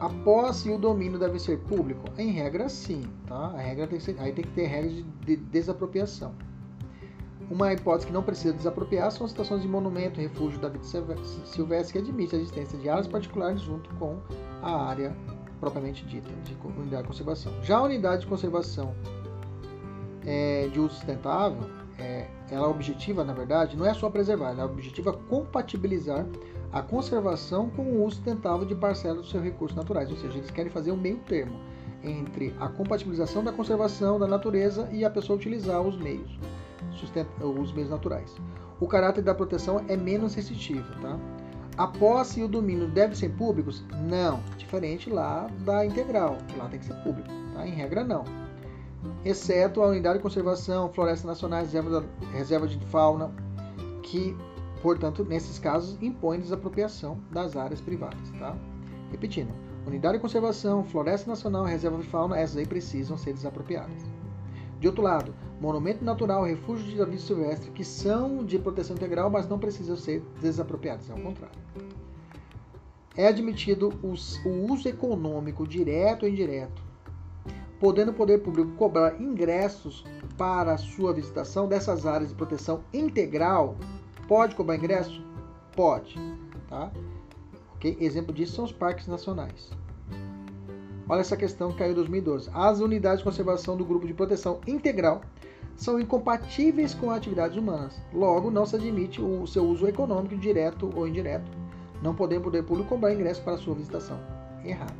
A 0.00 0.08
posse 0.08 0.68
e 0.68 0.72
o 0.72 0.78
domínio 0.78 1.18
devem 1.18 1.38
ser 1.38 1.58
público? 1.60 2.04
Em 2.16 2.30
regra, 2.30 2.68
sim, 2.68 3.02
tá? 3.26 3.52
A 3.54 3.58
regra 3.58 3.86
tem 3.86 3.98
que 3.98 4.04
ser, 4.04 4.16
aí 4.18 4.32
tem 4.32 4.44
que 4.44 4.50
ter 4.52 4.66
regras 4.66 4.92
de, 4.94 5.02
de 5.02 5.36
desapropriação. 5.36 6.34
Uma 7.50 7.72
hipótese 7.72 8.06
que 8.06 8.12
não 8.12 8.22
precisa 8.22 8.52
desapropriar 8.52 9.10
são 9.10 9.24
as 9.24 9.30
situações 9.30 9.62
de 9.62 9.68
monumento, 9.68 10.20
refúgio 10.20 10.60
da 10.60 10.68
vida 10.68 10.84
silvestre 10.84 11.92
que 11.92 11.98
admite 11.98 12.36
a 12.36 12.38
existência 12.38 12.78
de 12.78 12.88
áreas 12.90 13.06
particulares 13.06 13.62
junto 13.62 13.88
com 13.94 14.18
a 14.62 14.84
área 14.84 15.16
propriamente 15.58 16.04
dita 16.04 16.30
de 16.44 16.56
unidade 16.78 17.02
de 17.02 17.08
conservação. 17.08 17.52
Já 17.62 17.78
a 17.78 17.82
unidade 17.82 18.22
de 18.22 18.26
conservação 18.26 18.94
é, 20.26 20.68
de 20.68 20.78
uso 20.78 20.94
sustentável, 20.94 21.68
é, 21.98 22.28
ela 22.50 22.68
objetiva, 22.68 23.24
na 23.24 23.32
verdade, 23.32 23.76
não 23.76 23.86
é 23.86 23.94
só 23.94 24.10
preservar, 24.10 24.50
ela 24.50 24.66
objetiva 24.66 25.12
compatibilizar 25.12 26.26
a 26.70 26.82
conservação 26.82 27.70
com 27.70 27.82
o 27.82 28.04
uso 28.04 28.16
sustentável 28.16 28.66
de 28.66 28.74
parcelas 28.74 29.22
dos 29.22 29.30
seus 29.30 29.42
recursos 29.42 29.74
naturais, 29.74 30.10
ou 30.10 30.16
seja, 30.18 30.36
eles 30.36 30.50
querem 30.50 30.70
fazer 30.70 30.92
um 30.92 30.96
meio 30.96 31.16
termo 31.20 31.58
entre 32.02 32.54
a 32.60 32.68
compatibilização 32.68 33.42
da 33.42 33.50
conservação 33.50 34.18
da 34.18 34.26
natureza 34.26 34.88
e 34.92 35.02
a 35.02 35.10
pessoa 35.10 35.36
utilizar 35.36 35.80
os 35.80 35.96
meios 35.96 36.38
os 37.04 37.72
meios 37.72 37.90
naturais. 37.90 38.36
O 38.80 38.86
caráter 38.86 39.22
da 39.22 39.34
proteção 39.34 39.84
é 39.88 39.96
menos 39.96 40.34
restritivo, 40.34 40.88
tá? 41.00 41.18
A 41.76 41.86
posse 41.86 42.40
e 42.40 42.44
o 42.44 42.48
domínio 42.48 42.88
devem 42.88 43.14
ser 43.14 43.30
públicos? 43.30 43.84
Não, 44.08 44.40
diferente 44.56 45.08
lá 45.08 45.48
da 45.64 45.86
integral, 45.86 46.38
que 46.48 46.56
lá 46.56 46.68
tem 46.68 46.80
que 46.80 46.86
ser 46.86 46.94
público, 47.02 47.28
tá? 47.54 47.66
Em 47.66 47.70
regra 47.70 48.02
não. 48.02 48.24
Exceto 49.24 49.80
a 49.82 49.88
unidade 49.88 50.18
de 50.18 50.22
conservação, 50.22 50.92
florestas 50.92 51.24
nacionais, 51.24 51.72
reserva, 51.72 52.04
reserva 52.32 52.66
de 52.66 52.78
fauna, 52.86 53.30
que 54.02 54.36
portanto, 54.82 55.24
nesses 55.24 55.58
casos, 55.58 55.98
impõe 56.00 56.40
desapropriação 56.40 57.18
das 57.30 57.56
áreas 57.56 57.80
privadas. 57.80 58.30
Tá? 58.38 58.56
Repetindo, 59.10 59.52
unidade 59.86 60.16
de 60.16 60.20
conservação, 60.20 60.84
floresta 60.84 61.28
nacional, 61.28 61.64
reserva 61.64 61.98
de 61.98 62.06
fauna, 62.06 62.38
essas 62.38 62.56
aí 62.56 62.66
precisam 62.66 63.16
ser 63.16 63.32
desapropriadas. 63.32 64.02
De 64.78 64.86
outro 64.86 65.02
lado, 65.02 65.34
monumento 65.60 66.04
natural, 66.04 66.44
refúgio 66.44 66.84
de 66.84 66.92
vida 66.92 67.18
silvestre, 67.18 67.70
que 67.70 67.84
são 67.84 68.44
de 68.44 68.58
proteção 68.58 68.96
integral, 68.96 69.28
mas 69.30 69.48
não 69.48 69.58
precisam 69.58 69.96
ser 69.96 70.22
desapropriados, 70.40 71.10
é 71.10 71.14
o 71.14 71.20
contrário. 71.20 71.58
É 73.16 73.26
admitido 73.26 73.92
o 74.02 74.12
uso 74.72 74.88
econômico, 74.88 75.66
direto 75.66 76.22
ou 76.22 76.28
indireto, 76.28 76.80
podendo 77.80 78.12
o 78.12 78.14
poder 78.14 78.38
público 78.38 78.70
cobrar 78.72 79.20
ingressos 79.20 80.04
para 80.36 80.78
sua 80.78 81.12
visitação 81.12 81.66
dessas 81.66 82.06
áreas 82.06 82.30
de 82.30 82.36
proteção 82.36 82.80
integral. 82.94 83.76
Pode 84.28 84.54
cobrar 84.54 84.76
ingresso? 84.76 85.20
Pode. 85.74 86.14
Tá? 86.68 86.92
Okay? 87.74 87.96
Exemplo 88.00 88.32
disso 88.32 88.54
são 88.54 88.64
os 88.64 88.72
parques 88.72 89.08
nacionais. 89.08 89.70
Olha 91.08 91.20
essa 91.20 91.36
questão 91.36 91.72
que 91.72 91.78
caiu 91.78 91.92
em 91.92 91.94
2012. 91.94 92.50
As 92.52 92.80
unidades 92.80 93.18
de 93.18 93.24
conservação 93.24 93.76
do 93.76 93.84
grupo 93.84 94.06
de 94.06 94.12
proteção 94.12 94.60
integral 94.66 95.22
são 95.78 95.98
incompatíveis 96.00 96.92
com 96.92 97.10
atividades 97.10 97.56
humanas. 97.56 97.98
Logo, 98.12 98.50
não 98.50 98.66
se 98.66 98.74
admite 98.74 99.22
o 99.22 99.46
seu 99.46 99.64
uso 99.64 99.86
econômico, 99.86 100.36
direto 100.36 100.92
ou 100.94 101.06
indireto. 101.06 101.48
Não 102.02 102.14
podem 102.14 102.40
poder 102.40 102.64
público 102.64 102.88
cobrar 102.88 103.14
ingresso 103.14 103.40
para 103.42 103.56
sua 103.56 103.74
visitação. 103.74 104.18
Errado. 104.64 104.92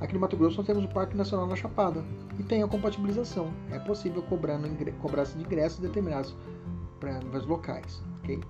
Aqui 0.00 0.14
no 0.14 0.20
Mato 0.20 0.36
Grosso 0.36 0.56
nós 0.56 0.66
temos 0.66 0.84
o 0.84 0.88
Parque 0.88 1.16
Nacional 1.16 1.46
da 1.46 1.54
Chapada 1.54 2.02
e 2.38 2.42
tem 2.42 2.62
a 2.62 2.66
compatibilização. 2.66 3.52
É 3.70 3.78
possível 3.78 4.22
cobrar-se 4.22 4.92
cobrar 5.00 5.24
de 5.24 5.42
ingressos 5.42 5.78
determinados 5.78 6.34
para 6.98 7.20
locais. 7.46 8.02
Okay? 8.22 8.40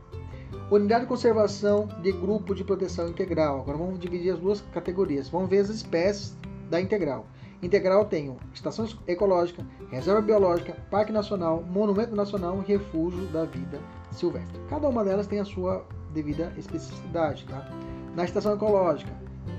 Unidade 0.70 1.02
de 1.02 1.08
conservação 1.08 1.88
de 2.02 2.12
grupo 2.12 2.54
de 2.54 2.62
proteção 2.62 3.08
integral. 3.08 3.60
Agora 3.60 3.76
vamos 3.76 3.98
dividir 3.98 4.32
as 4.32 4.38
duas 4.38 4.60
categorias. 4.72 5.28
Vamos 5.28 5.50
ver 5.50 5.58
as 5.58 5.68
espécies 5.68 6.36
da 6.70 6.80
integral. 6.80 7.26
Integral 7.64 8.04
tem 8.04 8.36
estação 8.52 8.86
ecológica, 9.06 9.66
reserva 9.90 10.20
biológica, 10.20 10.76
parque 10.90 11.10
nacional, 11.10 11.62
monumento 11.62 12.14
nacional 12.14 12.62
e 12.62 12.70
refúgio 12.70 13.24
da 13.28 13.46
vida 13.46 13.80
silvestre. 14.12 14.60
Cada 14.68 14.86
uma 14.86 15.02
delas 15.02 15.26
tem 15.26 15.40
a 15.40 15.46
sua 15.46 15.82
devida 16.12 16.52
especificidade. 16.58 17.46
Tá? 17.46 17.66
Na 18.14 18.24
estação 18.26 18.52
ecológica, 18.52 19.10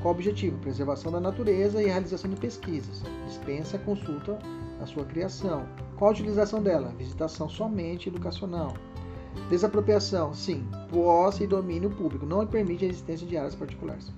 qual 0.03 0.13
o 0.13 0.17
objetivo? 0.17 0.55
Preservação 0.59 1.11
da 1.11 1.19
natureza 1.19 1.81
e 1.81 1.87
realização 1.87 2.29
de 2.29 2.39
pesquisas. 2.39 3.01
Dispensa 3.25 3.79
consulta 3.79 4.37
na 4.79 4.85
sua 4.85 5.03
criação. 5.03 5.65
Qual 5.97 6.09
a 6.09 6.13
utilização 6.13 6.61
dela? 6.61 6.93
Visitação 6.99 7.49
somente 7.49 8.09
educacional. 8.09 8.75
Desapropriação, 9.49 10.31
sim, 10.31 10.63
posse 10.91 11.45
e 11.45 11.47
domínio 11.47 11.89
público. 11.89 12.23
Não 12.23 12.45
permite 12.45 12.85
a 12.85 12.87
existência 12.87 13.25
de 13.25 13.35
áreas 13.35 13.55
particulares. 13.55 14.13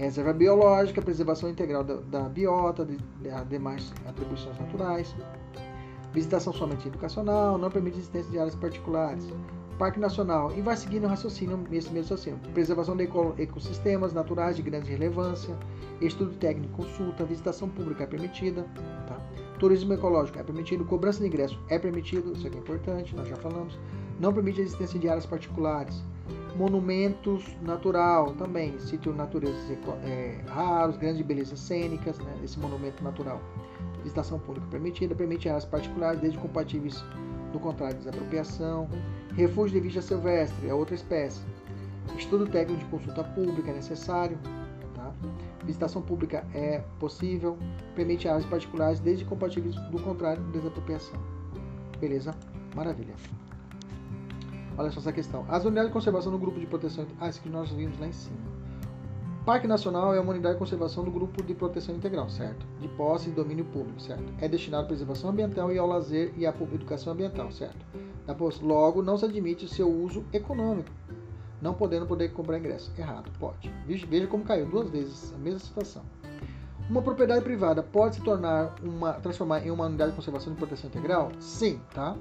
Reserva 0.00 0.32
biológica, 0.32 1.02
preservação 1.02 1.50
integral 1.50 1.84
da, 1.84 1.96
da 1.96 2.22
biota, 2.22 2.86
de, 2.86 2.96
de, 2.96 3.44
demais 3.50 3.92
atribuições 4.06 4.58
naturais. 4.58 5.14
Visitação 6.14 6.54
somente 6.54 6.88
educacional, 6.88 7.58
não 7.58 7.70
permite 7.70 7.98
existência 7.98 8.30
de 8.30 8.38
áreas 8.38 8.54
particulares. 8.54 9.28
Parque 9.78 10.00
Nacional, 10.00 10.52
e 10.56 10.62
vai 10.62 10.74
seguindo 10.74 11.04
o 11.04 11.06
raciocínio, 11.06 11.66
esse 11.70 11.90
mesmo 11.90 11.98
raciocínio. 12.00 12.38
Preservação 12.54 12.96
de 12.96 13.04
ecossistemas 13.38 14.14
naturais 14.14 14.56
de 14.56 14.62
grande 14.62 14.90
relevância, 14.90 15.54
estudo 16.00 16.32
técnico, 16.36 16.82
consulta, 16.82 17.22
visitação 17.26 17.68
pública 17.68 18.04
é 18.04 18.06
permitida, 18.06 18.62
tá? 19.06 19.20
turismo 19.58 19.92
ecológico 19.92 20.38
é 20.38 20.42
permitido, 20.42 20.82
cobrança 20.86 21.20
de 21.20 21.26
ingresso 21.26 21.58
é 21.68 21.78
permitido, 21.78 22.32
isso 22.32 22.46
aqui 22.46 22.56
é 22.56 22.60
importante, 22.60 23.14
nós 23.14 23.28
já 23.28 23.36
falamos 23.36 23.78
não 24.20 24.34
permite 24.34 24.60
a 24.60 24.64
existência 24.64 25.00
de 25.00 25.08
áreas 25.08 25.24
particulares. 25.24 26.02
Monumentos 26.56 27.44
natural 27.62 28.34
também, 28.34 28.78
sítio 28.78 29.14
natureza 29.14 29.56
é, 30.04 30.40
raros, 30.48 30.96
grandes 30.96 31.22
belezas 31.22 31.58
cênicas, 31.58 32.18
né, 32.18 32.34
esse 32.42 32.58
monumento 32.58 33.02
natural. 33.02 33.40
Visitação 34.02 34.38
pública 34.38 34.66
permitida, 34.70 35.14
permite 35.14 35.48
áreas 35.48 35.64
particulares, 35.64 36.20
desde 36.20 36.38
compatíveis 36.38 37.02
do 37.52 37.58
contrário 37.58 37.96
de 37.96 38.04
desapropriação. 38.04 38.88
Refúgio 39.34 39.80
de 39.80 39.88
vida 39.88 40.02
silvestre 40.02 40.68
é 40.68 40.74
outra 40.74 40.94
espécie. 40.94 41.42
Estudo 42.16 42.46
técnico 42.46 42.82
de 42.82 42.90
consulta 42.90 43.24
pública 43.24 43.70
é 43.70 43.74
necessário. 43.74 44.38
Tá? 44.94 45.12
Visitação 45.64 46.02
pública 46.02 46.46
é 46.54 46.82
possível, 46.98 47.56
permite 47.94 48.28
áreas 48.28 48.46
particulares, 48.46 49.00
desde 49.00 49.24
compatíveis 49.24 49.74
do 49.90 50.00
contrário 50.00 50.42
de 50.44 50.52
desapropriação. 50.52 51.18
Beleza? 52.00 52.34
Maravilha. 52.74 53.14
Olha 54.80 54.90
só 54.90 54.98
essa 54.98 55.12
questão. 55.12 55.44
As 55.46 55.62
unidades 55.66 55.90
de 55.90 55.92
conservação 55.92 56.32
do 56.32 56.38
grupo 56.38 56.58
de 56.58 56.64
proteção. 56.64 57.06
Ah, 57.20 57.28
isso 57.28 57.42
que 57.42 57.50
nós 57.50 57.68
vimos 57.68 58.00
lá 58.00 58.06
em 58.06 58.12
cima. 58.12 58.38
Parque 59.44 59.66
Nacional 59.66 60.14
é 60.14 60.20
uma 60.20 60.32
unidade 60.32 60.54
de 60.54 60.58
conservação 60.58 61.04
do 61.04 61.10
grupo 61.10 61.42
de 61.42 61.52
proteção 61.54 61.94
integral, 61.94 62.30
certo? 62.30 62.64
De 62.80 62.88
posse 62.88 63.28
e 63.28 63.32
domínio 63.32 63.66
público, 63.66 64.00
certo? 64.00 64.24
É 64.40 64.48
destinado 64.48 64.84
à 64.84 64.86
preservação 64.86 65.28
ambiental 65.28 65.70
e 65.70 65.76
ao 65.76 65.86
lazer 65.86 66.32
e 66.34 66.46
à 66.46 66.54
educação 66.72 67.12
ambiental, 67.12 67.52
certo? 67.52 67.84
Logo, 68.62 69.02
não 69.02 69.18
se 69.18 69.26
admite 69.26 69.66
o 69.66 69.68
seu 69.68 69.86
uso 69.86 70.24
econômico, 70.32 70.88
não 71.60 71.74
podendo 71.74 72.06
poder 72.06 72.32
comprar 72.32 72.58
ingresso. 72.58 72.90
Errado, 72.96 73.30
pode. 73.38 73.70
Veja 73.86 74.26
como 74.28 74.44
caiu 74.44 74.64
duas 74.64 74.88
vezes 74.88 75.34
a 75.34 75.38
mesma 75.38 75.60
situação. 75.60 76.02
Uma 76.90 77.00
propriedade 77.00 77.44
privada 77.44 77.84
pode 77.84 78.16
se 78.16 78.20
tornar 78.20 78.74
uma 78.82 79.12
transformar 79.12 79.64
em 79.64 79.70
uma 79.70 79.86
unidade 79.86 80.10
de 80.10 80.16
conservação 80.16 80.52
e 80.52 80.56
proteção 80.56 80.90
integral? 80.90 81.30
Sim, 81.38 81.80
tá? 81.94 82.16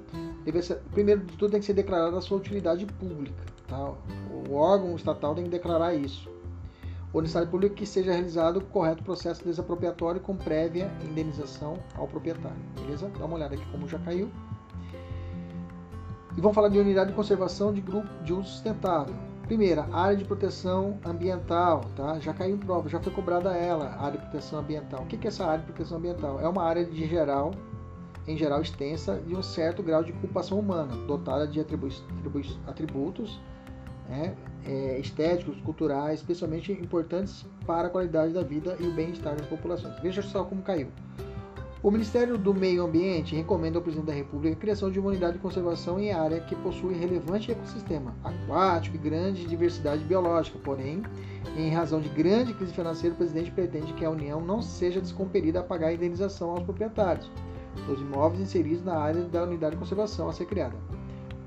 Deve 0.46 0.62
ser, 0.62 0.76
primeiro 0.92 1.22
de 1.22 1.36
tudo 1.36 1.50
tem 1.50 1.60
que 1.60 1.66
ser 1.66 1.74
declarada 1.74 2.16
a 2.16 2.22
sua 2.22 2.38
utilidade 2.38 2.86
pública, 2.86 3.44
tá? 3.68 3.94
O 4.48 4.54
órgão 4.54 4.96
estatal 4.96 5.34
tem 5.34 5.46
que 5.46 5.50
declarar 5.50 5.96
isso. 5.96 6.30
O 7.12 7.20
necessário 7.20 7.48
público 7.48 7.74
que 7.74 7.88
seja 7.88 8.12
realizado 8.12 8.58
o 8.58 8.62
correto 8.66 9.04
processo 9.04 9.44
desapropriatório 9.44 10.22
com 10.22 10.36
prévia 10.38 10.92
indenização 11.04 11.80
ao 11.96 12.08
proprietário, 12.08 12.62
beleza? 12.76 13.10
Dá 13.18 13.26
uma 13.26 13.38
olhada 13.38 13.56
aqui 13.56 13.66
como 13.72 13.88
já 13.88 13.98
caiu. 13.98 14.30
E 16.38 16.42
vamos 16.42 16.54
falar 16.54 16.70
de 16.70 16.78
unidade 16.78 17.10
de 17.10 17.16
conservação 17.16 17.74
de 17.74 17.82
grupo 17.82 18.08
de 18.24 18.34
uso 18.34 18.48
sustentável. 18.48 19.16
Primeira, 19.50 19.88
área 19.92 20.16
de 20.16 20.24
proteção 20.26 21.00
ambiental, 21.04 21.82
tá? 21.96 22.20
Já 22.20 22.32
caiu 22.32 22.56
em 22.56 22.60
prova, 22.60 22.88
já 22.88 23.00
foi 23.00 23.12
cobrada 23.12 23.58
ela, 23.58 23.96
área 24.00 24.20
de 24.20 24.26
proteção 24.28 24.60
ambiental. 24.60 25.02
O 25.02 25.08
que 25.08 25.16
é 25.26 25.28
essa 25.28 25.44
área 25.44 25.62
de 25.62 25.66
proteção 25.66 25.98
ambiental? 25.98 26.40
É 26.40 26.48
uma 26.48 26.62
área 26.62 26.86
de 26.86 27.08
geral, 27.08 27.56
em 28.28 28.38
geral 28.38 28.62
extensa, 28.62 29.20
de 29.20 29.36
um 29.36 29.42
certo 29.42 29.82
grau 29.82 30.04
de 30.04 30.12
ocupação 30.12 30.60
humana, 30.60 30.96
dotada 31.08 31.48
de 31.48 31.60
atributos 31.60 33.42
né, 34.08 34.36
é, 34.68 35.00
estéticos, 35.00 35.60
culturais, 35.62 36.20
especialmente 36.20 36.72
importantes 36.72 37.44
para 37.66 37.88
a 37.88 37.90
qualidade 37.90 38.34
da 38.34 38.44
vida 38.44 38.78
e 38.80 38.86
o 38.86 38.94
bem-estar 38.94 39.36
das 39.36 39.48
populações. 39.48 40.00
Veja 40.00 40.22
só 40.22 40.44
como 40.44 40.62
caiu. 40.62 40.90
O 41.82 41.90
Ministério 41.90 42.38
do 42.38 42.54
Meio 42.54 42.84
Ambiente 42.84 43.38
recomenda 43.38 43.78
ao 43.78 43.82
Presidente 43.82 44.08
da 44.08 44.14
República 44.14 44.54
a 44.54 44.60
criação 44.60 44.92
de 44.92 45.00
uma 45.00 45.12
unidade 45.12 45.38
de 45.38 45.40
conservação 45.40 45.98
em 45.98 46.12
área 46.12 46.42
que 46.42 46.54
possui 46.58 46.94
relevante 46.94 47.54
ecossistema 47.54 48.14
aquático 48.22 48.98
e 48.98 49.00
grande 49.00 49.46
diversidade 49.46 50.04
biológica. 50.04 50.60
Porém, 50.62 51.02
em 51.56 51.70
razão 51.70 52.02
de 52.02 52.10
grande 52.10 52.54
crise 52.54 52.74
financeira, 52.74 53.14
o 53.14 53.18
Presidente 53.18 53.50
pretende 53.52 53.94
que 53.94 54.04
a 54.04 54.10
União 54.10 54.42
não 54.42 54.62
seja 54.62 55.00
descomperida 55.00 55.62
a 55.62 55.64
pagar 55.64 55.88
a 55.88 55.94
indenização 55.94 56.50
aos 56.50 56.64
proprietários 56.64 57.32
dos 57.88 58.02
imóveis 58.02 58.42
inseridos 58.42 58.84
na 58.84 58.98
área 58.98 59.24
da 59.24 59.44
unidade 59.44 59.76
de 59.76 59.80
conservação 59.80 60.28
a 60.28 60.34
ser 60.34 60.48
criada. 60.48 60.76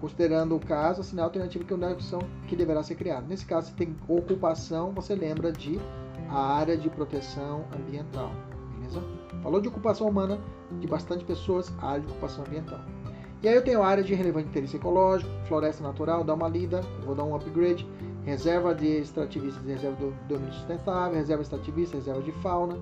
Considerando 0.01 0.57
o 0.57 0.61
caso, 0.61 1.03
assinar 1.03 1.25
a 1.25 1.27
alternativa 1.27 1.63
que 1.63 1.75
a 1.75 1.77
unidade 1.77 1.99
de 1.99 2.05
conservação 2.05 2.31
que 2.49 2.57
deverá 2.57 2.83
ser 2.83 2.95
criada. 2.95 3.27
Nesse 3.29 3.45
caso, 3.45 3.67
se 3.67 3.75
tem 3.75 3.95
ocupação, 4.09 4.93
você 4.93 5.15
lembra 5.15 5.53
de 5.53 5.79
a 6.31 6.55
área 6.55 6.75
de 6.75 6.89
proteção 6.89 7.67
ambiental. 7.77 8.33
Beleza? 8.79 9.03
Falou 9.43 9.61
de 9.61 9.69
ocupação 9.69 10.09
humana 10.09 10.39
de 10.81 10.87
bastante 10.87 11.25
pessoas, 11.25 11.73
área 11.81 12.01
de 12.01 12.07
ocupação 12.07 12.45
ambiental. 12.45 12.81
E 13.43 13.49
aí 13.49 13.55
eu 13.57 13.65
tenho 13.65 13.83
área 13.83 14.05
de 14.05 14.15
relevante 14.15 14.49
interesse 14.49 14.77
ecológico, 14.77 15.29
floresta 15.49 15.83
natural, 15.83 16.23
dá 16.23 16.33
uma 16.33 16.49
lida, 16.49 16.81
vou 17.05 17.15
dar 17.15 17.25
um 17.25 17.35
upgrade, 17.35 17.85
reserva 18.25 18.73
de 18.73 18.87
extrativistas 18.87 19.65
e 19.65 19.69
reserva 19.69 19.97
do 19.97 20.15
domínio 20.29 20.55
sustentável, 20.55 21.17
reserva 21.17 21.43
extrativista, 21.43 21.97
reserva 21.97 22.23
de 22.23 22.31
fauna. 22.35 22.79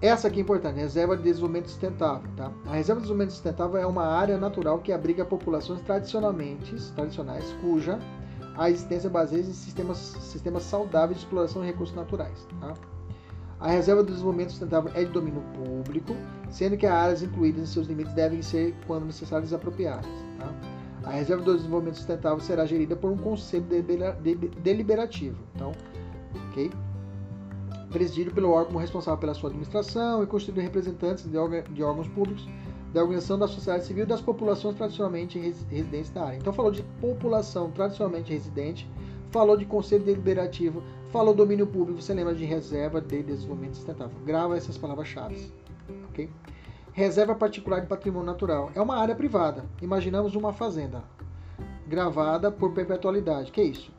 Essa 0.00 0.26
aqui 0.26 0.40
é 0.40 0.42
importante, 0.42 0.78
reserva 0.78 1.16
de 1.16 1.22
desenvolvimento 1.22 1.68
sustentável. 1.68 2.28
Tá? 2.36 2.50
A 2.66 2.72
reserva 2.72 3.00
de 3.00 3.06
desenvolvimento 3.06 3.30
sustentável 3.30 3.76
é 3.76 3.86
uma 3.86 4.04
área 4.04 4.36
natural 4.36 4.80
que 4.80 4.92
abriga 4.92 5.24
populações 5.24 5.80
tradicionalmente, 5.82 6.74
tradicionais, 6.94 7.44
cuja 7.60 8.00
a 8.56 8.68
existência 8.68 9.08
baseia 9.08 9.42
em 9.42 9.52
sistemas, 9.52 9.98
sistemas 9.98 10.64
saudáveis 10.64 11.18
de 11.18 11.24
exploração 11.24 11.62
de 11.62 11.68
recursos 11.68 11.94
naturais. 11.94 12.46
Tá? 12.60 12.74
A 13.60 13.68
reserva 13.68 14.02
do 14.04 14.12
desenvolvimento 14.12 14.50
sustentável 14.50 14.90
é 14.94 15.04
de 15.04 15.10
domínio 15.10 15.42
público, 15.54 16.14
sendo 16.48 16.76
que 16.76 16.86
as 16.86 16.92
áreas 16.92 17.22
incluídas 17.22 17.62
em 17.62 17.66
seus 17.66 17.88
limites 17.88 18.12
devem 18.14 18.40
ser, 18.40 18.74
quando 18.86 19.06
necessário, 19.06 19.44
desapropriadas. 19.44 20.06
Tá? 20.38 20.54
A 21.04 21.10
reserva 21.10 21.42
do 21.42 21.56
desenvolvimento 21.56 21.96
sustentável 21.96 22.40
será 22.40 22.66
gerida 22.66 22.94
por 22.94 23.10
um 23.10 23.16
conselho 23.16 23.66
deliberativo. 24.62 25.38
Então, 25.54 25.72
ok? 26.50 26.70
Presidido 27.90 28.30
pelo 28.32 28.50
órgão 28.50 28.78
responsável 28.78 29.18
pela 29.18 29.34
sua 29.34 29.48
administração 29.48 30.22
e 30.22 30.26
constituído 30.26 30.60
representantes 30.60 31.24
de, 31.24 31.36
órgãos 31.82 32.08
públicos 32.08 32.46
da 32.92 33.00
organização 33.00 33.38
da 33.38 33.48
sociedade 33.48 33.86
civil 33.86 34.04
e 34.04 34.06
das 34.06 34.20
populações 34.20 34.76
tradicionalmente 34.76 35.38
residentes 35.38 36.12
na 36.12 36.24
área. 36.24 36.36
Então 36.36 36.52
falou 36.52 36.70
de 36.70 36.82
população 37.00 37.70
tradicionalmente 37.70 38.32
residente, 38.32 38.88
falou 39.30 39.56
de 39.56 39.64
conselho 39.64 40.04
deliberativo, 40.04 40.82
falou 41.10 41.34
domínio 41.34 41.66
público, 41.66 42.00
você 42.02 42.12
lembra 42.14 42.34
de 42.34 42.44
reserva 42.44 43.00
de 43.00 43.22
desenvolvimento 43.22 43.76
sustentável. 43.76 44.16
Grava 44.24 44.56
essas 44.56 44.76
palavras-chave, 44.76 45.52
ok? 46.10 46.30
Reserva 46.92 47.34
particular 47.34 47.80
de 47.80 47.86
patrimônio 47.86 48.26
natural 48.26 48.70
é 48.74 48.80
uma 48.80 48.96
área 48.96 49.14
privada. 49.14 49.64
Imaginamos 49.80 50.34
uma 50.34 50.52
fazenda 50.52 51.02
gravada 51.86 52.50
por 52.50 52.72
perpetualidade. 52.72 53.52
Que 53.52 53.60
é 53.60 53.64
isso? 53.64 53.92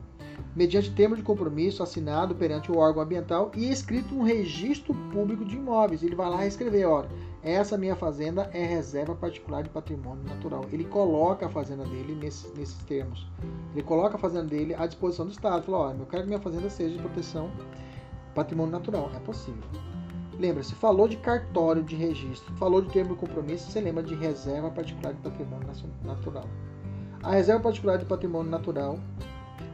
mediante 0.54 0.90
termo 0.92 1.16
de 1.16 1.22
compromisso 1.22 1.82
assinado 1.82 2.34
perante 2.34 2.72
o 2.72 2.78
órgão 2.78 3.02
ambiental 3.02 3.50
e 3.54 3.70
escrito 3.70 4.14
no 4.14 4.24
registro 4.24 4.94
público 5.12 5.44
de 5.44 5.56
imóveis. 5.56 6.02
Ele 6.02 6.14
vai 6.14 6.28
lá 6.28 6.46
escrever, 6.46 6.86
olha, 6.86 7.08
essa 7.42 7.78
minha 7.78 7.96
fazenda 7.96 8.50
é 8.52 8.64
reserva 8.64 9.14
particular 9.14 9.62
de 9.62 9.70
patrimônio 9.70 10.22
natural. 10.24 10.66
Ele 10.70 10.84
coloca 10.84 11.46
a 11.46 11.48
fazenda 11.48 11.84
dele 11.84 12.14
nesses, 12.14 12.54
nesses 12.54 12.78
termos. 12.84 13.26
Ele 13.72 13.82
coloca 13.82 14.16
a 14.16 14.18
fazenda 14.18 14.44
dele 14.44 14.74
à 14.74 14.86
disposição 14.86 15.24
do 15.24 15.32
Estado. 15.32 15.62
Fala, 15.62 15.78
olha, 15.78 15.98
eu 15.98 16.06
quero 16.06 16.22
que 16.24 16.28
minha 16.28 16.40
fazenda 16.40 16.68
seja 16.68 16.96
de 16.96 17.00
proteção 17.00 17.50
patrimônio 18.34 18.72
natural. 18.72 19.10
É 19.14 19.18
possível. 19.20 19.62
Lembra-se, 20.38 20.74
falou 20.74 21.08
de 21.08 21.16
cartório 21.16 21.82
de 21.82 21.96
registro, 21.96 22.54
falou 22.56 22.80
de 22.80 22.90
termo 22.90 23.14
de 23.14 23.20
compromisso, 23.20 23.70
você 23.70 23.80
lembra 23.80 24.02
de 24.02 24.14
reserva 24.14 24.70
particular 24.70 25.12
de 25.12 25.20
patrimônio 25.20 25.68
natural. 26.02 26.46
A 27.22 27.32
reserva 27.32 27.62
particular 27.62 27.98
de 27.98 28.06
patrimônio 28.06 28.50
natural 28.50 28.98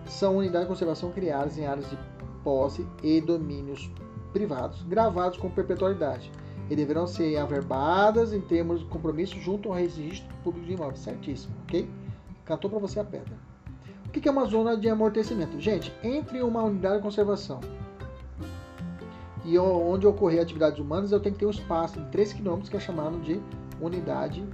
são 0.07 0.39
unidades 0.39 0.67
de 0.67 0.73
conservação 0.73 1.13
criadas 1.13 1.57
em 1.57 1.67
áreas 1.67 1.89
de 1.89 1.97
posse 2.43 2.87
e 3.03 3.21
domínios 3.21 3.89
privados, 4.33 4.83
gravados 4.83 5.39
com 5.39 5.49
perpetualidade, 5.49 6.33
e 6.69 6.77
deverão 6.77 7.07
ser 7.07 7.37
averbadas 7.37 8.33
em 8.33 8.41
termos 8.41 8.81
de 8.81 8.87
compromisso 8.87 9.39
junto 9.41 9.69
ao 9.69 9.75
registro 9.75 10.35
público 10.43 10.67
de 10.67 10.73
imóveis. 10.73 11.01
Certíssimo, 11.01 11.55
ok? 11.65 11.89
Cantou 12.45 12.71
para 12.71 12.79
você 12.79 13.01
a 13.01 13.05
pedra. 13.05 13.35
O 14.07 14.11
que 14.11 14.29
é 14.29 14.33
uma 14.33 14.47
zona 14.47 14.77
de 14.77 14.89
amortecimento? 14.89 15.61
Gente, 15.61 15.93
entre 16.03 16.43
uma 16.43 16.63
unidade 16.63 16.97
de 16.97 17.03
conservação 17.03 17.61
e 19.45 19.57
onde 19.59 20.07
ocorrer 20.07 20.43
atividades 20.43 20.79
humanas, 20.79 21.13
eu 21.13 21.21
tenho 21.21 21.35
que 21.35 21.39
ter 21.39 21.47
um 21.47 21.51
espaço 21.51 22.01
de 22.01 22.11
3 22.11 22.33
km 22.33 22.61
que 22.69 22.77
é 22.77 22.81
chamado 22.81 23.21
de 23.21 23.41
unidade, 23.81 24.45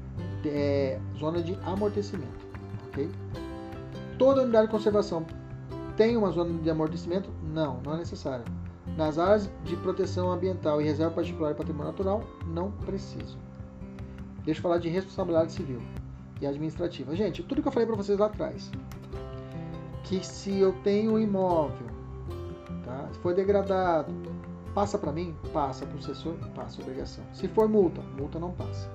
de, 0.42 0.48
é, 0.50 1.00
zona 1.18 1.42
de 1.42 1.56
amortecimento, 1.64 2.46
ok? 2.88 3.08
Toda 4.18 4.42
unidade 4.42 4.66
de 4.66 4.70
conservação 4.72 5.24
tem 5.96 6.16
uma 6.16 6.30
zona 6.30 6.52
de 6.60 6.68
amortecimento? 6.68 7.30
Não, 7.42 7.80
não 7.82 7.94
é 7.94 7.98
necessário. 7.98 8.44
Nas 8.96 9.18
áreas 9.18 9.50
de 9.64 9.76
proteção 9.76 10.30
ambiental 10.30 10.80
e 10.80 10.84
reserva 10.84 11.14
particular 11.14 11.52
e 11.52 11.54
patrimônio 11.54 11.90
natural, 11.90 12.22
não 12.46 12.70
preciso. 12.70 13.38
Deixa 14.44 14.58
eu 14.58 14.62
falar 14.62 14.78
de 14.78 14.88
responsabilidade 14.88 15.52
civil 15.52 15.80
e 16.40 16.46
administrativa. 16.46 17.14
Gente, 17.16 17.42
tudo 17.42 17.62
que 17.62 17.68
eu 17.68 17.72
falei 17.72 17.86
para 17.86 17.96
vocês 17.96 18.18
lá 18.18 18.26
atrás, 18.26 18.70
que 20.04 20.24
se 20.24 20.58
eu 20.58 20.72
tenho 20.82 21.14
um 21.14 21.18
imóvel, 21.18 21.86
tá? 22.84 23.08
for 23.22 23.34
degradado, 23.34 24.12
passa 24.74 24.98
para 24.98 25.12
mim? 25.12 25.34
Passa 25.52 25.86
para 25.86 25.96
o 25.96 25.98
assessor? 25.98 26.34
Passa 26.54 26.82
obrigação. 26.82 27.24
Se 27.32 27.48
for 27.48 27.68
multa, 27.68 28.02
multa 28.18 28.38
não 28.38 28.52
passa. 28.52 28.90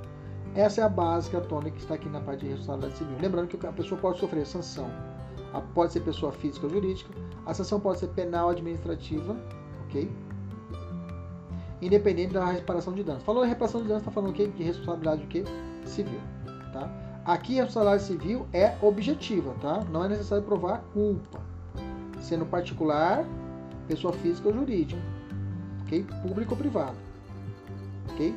Essa 0.53 0.81
é 0.81 0.83
a 0.83 0.89
básica 0.89 1.41
tônica 1.41 1.75
que 1.75 1.81
está 1.81 1.95
aqui 1.95 2.09
na 2.09 2.19
parte 2.19 2.41
de 2.41 2.47
responsabilidade 2.47 2.97
civil. 2.97 3.17
Lembrando 3.19 3.47
que 3.47 3.65
a 3.65 3.71
pessoa 3.71 3.99
pode 3.99 4.19
sofrer 4.19 4.45
sanção 4.45 4.89
pode 5.73 5.93
ser 5.93 6.01
pessoa 6.01 6.31
física 6.31 6.65
ou 6.65 6.71
jurídica. 6.71 7.13
A 7.45 7.53
sanção 7.53 7.79
pode 7.79 7.99
ser 7.99 8.07
penal 8.07 8.49
administrativa, 8.49 9.35
ok? 9.87 10.11
Independente 11.81 12.33
da 12.33 12.45
reparação 12.45 12.93
de 12.93 13.03
danos. 13.03 13.23
Falou 13.23 13.45
em 13.45 13.49
reparação 13.49 13.81
de 13.81 13.87
danos, 13.87 14.01
está 14.01 14.11
falando 14.11 14.31
o 14.31 14.33
quê? 14.33 14.47
De 14.47 14.63
responsabilidade 14.63 15.23
o 15.23 15.27
quê? 15.27 15.43
Civil, 15.85 16.19
tá? 16.73 16.89
Aqui 17.25 17.59
a 17.59 17.63
responsabilidade 17.63 18.03
civil 18.03 18.47
é 18.53 18.75
objetiva, 18.81 19.53
tá? 19.61 19.83
Não 19.91 20.03
é 20.03 20.07
necessário 20.07 20.43
provar 20.43 20.83
culpa. 20.93 21.39
Sendo 22.19 22.45
particular, 22.45 23.25
pessoa 23.87 24.11
física 24.13 24.47
ou 24.47 24.53
jurídica, 24.53 24.99
ok? 25.83 26.05
Público 26.23 26.53
ou 26.53 26.57
privado, 26.57 26.97
ok? 28.11 28.33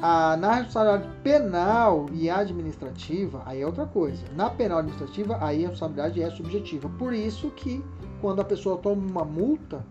Na 0.00 0.54
responsabilidade 0.56 1.08
penal 1.22 2.06
e 2.12 2.28
administrativa, 2.28 3.42
aí 3.46 3.62
é 3.62 3.66
outra 3.66 3.86
coisa. 3.86 4.22
Na 4.34 4.50
penal 4.50 4.78
administrativa, 4.78 5.38
aí 5.40 5.64
a 5.64 5.68
responsabilidade 5.68 6.22
é 6.22 6.30
subjetiva. 6.30 6.88
Por 6.98 7.12
isso 7.12 7.50
que 7.50 7.82
quando 8.20 8.40
a 8.40 8.44
pessoa 8.44 8.76
toma 8.78 9.00
uma 9.00 9.24
multa, 9.24 9.84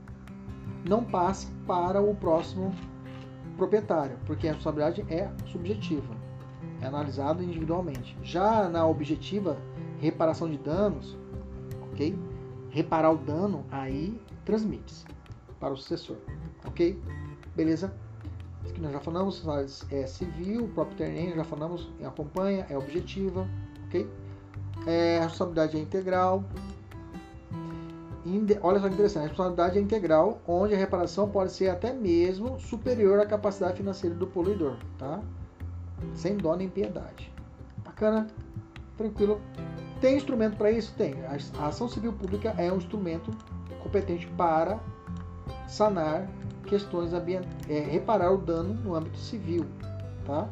não 0.88 1.04
passa 1.04 1.48
para 1.65 2.02
o 2.02 2.15
próximo 2.15 2.74
proprietário, 3.58 4.17
porque 4.26 4.48
a 4.48 4.54
responsabilidade 4.54 5.06
é 5.13 5.30
subjetiva, 5.46 6.15
é 6.82 6.86
analisado 6.86 7.43
individualmente. 7.43 8.17
Já 8.24 8.67
na 8.69 8.86
objetiva, 8.86 9.58
reparação 10.00 10.50
de 10.50 10.58
danos, 10.58 11.17
ok? 11.91 12.17
Reparar 12.69 13.12
o 13.12 13.17
dano, 13.17 13.65
aí 13.72 14.19
transmite-se 14.43 15.06
para 15.60 15.74
o 15.74 15.78
sucessor, 15.78 16.17
ok? 16.65 17.00
Beleza? 17.56 17.93
que 18.74 18.82
nós 18.82 18.91
já 18.91 19.00
falamos, 19.00 19.43
é 19.91 20.06
civil, 20.08 20.69
próprio 20.74 20.98
terreno, 20.98 21.36
já 21.36 21.43
falamos, 21.43 21.89
acompanha, 22.04 22.65
é 22.69 22.78
objetiva, 22.78 23.48
ok? 23.88 24.10
É, 24.88 25.19
a 25.19 25.24
responsabilidade 25.24 25.78
é 25.78 25.80
integral. 25.80 26.43
Olha 28.62 28.79
só 28.79 28.88
que 28.88 28.93
interessante, 28.93 29.25
a 29.25 29.27
responsabilidade 29.27 29.77
é 29.77 29.81
integral, 29.81 30.41
onde 30.47 30.73
a 30.73 30.77
reparação 30.77 31.29
pode 31.29 31.51
ser 31.51 31.69
até 31.69 31.91
mesmo 31.91 32.57
superior 32.59 33.19
à 33.19 33.25
capacidade 33.25 33.77
financeira 33.77 34.15
do 34.15 34.25
poluidor, 34.25 34.77
tá? 34.97 35.19
Sem 36.15 36.38
dó 36.38 36.55
nem 36.55 36.69
piedade. 36.69 37.31
Bacana? 37.83 38.27
Tranquilo? 38.97 39.41
Tem 39.99 40.15
instrumento 40.15 40.55
para 40.55 40.71
isso? 40.71 40.93
Tem. 40.97 41.15
A 41.59 41.67
ação 41.67 41.89
civil 41.89 42.13
pública 42.13 42.53
é 42.57 42.71
um 42.71 42.77
instrumento 42.77 43.31
competente 43.81 44.25
para 44.38 44.79
sanar 45.67 46.27
questões 46.65 47.13
ambientais, 47.13 47.53
é, 47.69 47.79
reparar 47.79 48.31
o 48.31 48.38
dano 48.38 48.73
no 48.73 48.95
âmbito 48.95 49.17
civil, 49.17 49.65
tá? 50.25 50.47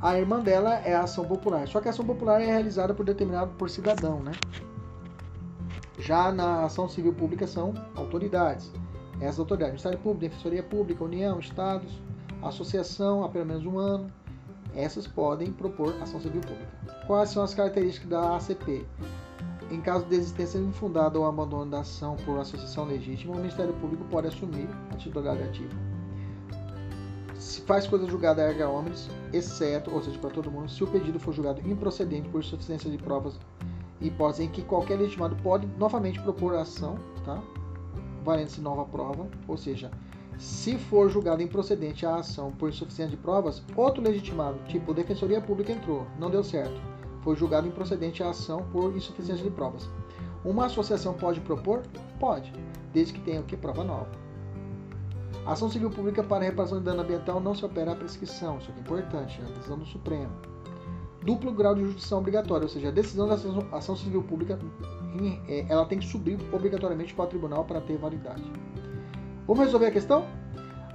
A 0.00 0.18
irmã 0.18 0.40
dela 0.40 0.74
é 0.76 0.94
a 0.94 1.02
ação 1.02 1.24
popular, 1.24 1.68
só 1.68 1.80
que 1.80 1.86
a 1.86 1.90
ação 1.90 2.04
popular 2.04 2.40
é 2.40 2.46
realizada 2.46 2.94
por 2.94 3.04
determinado 3.04 3.52
por 3.58 3.68
cidadão, 3.70 4.20
né? 4.20 4.32
Já 6.00 6.32
na 6.32 6.64
ação 6.64 6.88
civil 6.88 7.12
pública 7.12 7.46
são 7.46 7.74
autoridades. 7.94 8.72
Essas 9.20 9.38
autoridades, 9.38 9.72
Ministério 9.72 9.98
Público, 9.98 10.20
Defensoria 10.20 10.62
Pública, 10.62 11.04
União, 11.04 11.38
Estados, 11.38 12.00
Associação 12.42 13.22
há 13.22 13.28
pelo 13.28 13.44
menos 13.44 13.66
um 13.66 13.78
ano, 13.78 14.10
essas 14.74 15.06
podem 15.06 15.52
propor 15.52 15.94
ação 16.00 16.18
civil 16.20 16.40
pública. 16.40 16.70
Quais 17.06 17.28
são 17.28 17.42
as 17.42 17.52
características 17.52 18.08
da 18.08 18.36
ACP? 18.36 18.86
Em 19.70 19.80
caso 19.80 20.06
de 20.06 20.14
existência 20.14 20.58
infundada 20.58 21.18
ou 21.18 21.26
abandono 21.26 21.70
da 21.70 21.80
ação 21.80 22.16
por 22.24 22.38
associação 22.38 22.86
legítima, 22.86 23.34
o 23.34 23.36
Ministério 23.36 23.74
Público 23.74 24.04
pode 24.04 24.28
assumir 24.28 24.68
a 24.90 24.96
titularidade 24.96 25.48
ativa. 25.48 25.74
Se 27.34 27.60
faz 27.62 27.86
coisa 27.86 28.06
julgada 28.06 28.42
erga 28.42 28.68
homens, 28.68 29.08
exceto, 29.32 29.90
ou 29.92 30.02
seja, 30.02 30.18
para 30.18 30.30
todo 30.30 30.50
mundo, 30.50 30.70
se 30.70 30.82
o 30.82 30.86
pedido 30.86 31.20
for 31.20 31.32
julgado 31.32 31.60
improcedente 31.68 32.28
por 32.30 32.40
insuficiência 32.40 32.90
de 32.90 32.98
provas, 32.98 33.38
hipótese 34.00 34.44
em 34.44 34.48
que 34.48 34.62
qualquer 34.62 34.98
legitimado 34.98 35.36
pode 35.42 35.66
novamente 35.78 36.20
propor 36.20 36.54
a 36.54 36.62
ação, 36.62 36.98
tá? 37.24 37.42
valendo-se 38.24 38.60
nova 38.60 38.84
prova, 38.84 39.28
ou 39.48 39.56
seja, 39.56 39.90
se 40.38 40.78
for 40.78 41.10
julgado 41.10 41.42
improcedente 41.42 42.06
a 42.06 42.16
ação 42.16 42.52
por 42.52 42.68
insuficiência 42.68 43.16
de 43.16 43.22
provas, 43.22 43.62
outro 43.76 44.02
legitimado, 44.02 44.58
tipo 44.68 44.94
Defensoria 44.94 45.40
Pública 45.40 45.72
entrou, 45.72 46.06
não 46.18 46.30
deu 46.30 46.42
certo 46.42 46.80
foi 47.22 47.36
julgado 47.36 47.68
improcedente 47.68 48.22
a 48.22 48.30
ação 48.30 48.66
por 48.72 48.94
insuficiência 48.96 49.44
de 49.44 49.50
provas. 49.50 49.88
Uma 50.44 50.66
associação 50.66 51.14
pode 51.14 51.40
propor? 51.40 51.82
Pode, 52.18 52.52
desde 52.92 53.12
que 53.12 53.20
tenha 53.20 53.40
o 53.40 53.44
que? 53.44 53.56
Prova 53.56 53.84
nova. 53.84 54.10
Ação 55.46 55.70
civil 55.70 55.90
pública 55.90 56.22
para 56.22 56.44
reparação 56.44 56.78
de 56.78 56.84
dano 56.84 57.02
ambiental 57.02 57.40
não 57.40 57.54
se 57.54 57.64
opera 57.64 57.92
a 57.92 57.96
prescrição, 57.96 58.58
isso 58.58 58.70
é 58.74 58.80
importante, 58.80 59.40
é 59.40 59.44
a 59.44 59.48
decisão 59.54 59.78
do 59.78 59.86
Supremo. 59.86 60.32
Duplo 61.24 61.52
grau 61.52 61.74
de 61.74 61.82
jurisdição 61.82 62.18
obrigatória, 62.18 62.64
ou 62.64 62.68
seja, 62.68 62.88
a 62.88 62.90
decisão 62.90 63.28
da 63.28 63.34
ação 63.76 63.94
civil 63.94 64.22
pública 64.22 64.58
é, 65.48 65.66
ela 65.68 65.84
tem 65.84 65.98
que 65.98 66.06
subir 66.06 66.38
obrigatoriamente 66.52 67.12
para 67.12 67.26
o 67.26 67.28
tribunal 67.28 67.64
para 67.64 67.80
ter 67.80 67.98
validade. 67.98 68.42
Vamos 69.46 69.64
resolver 69.64 69.86
a 69.86 69.90
questão? 69.90 70.24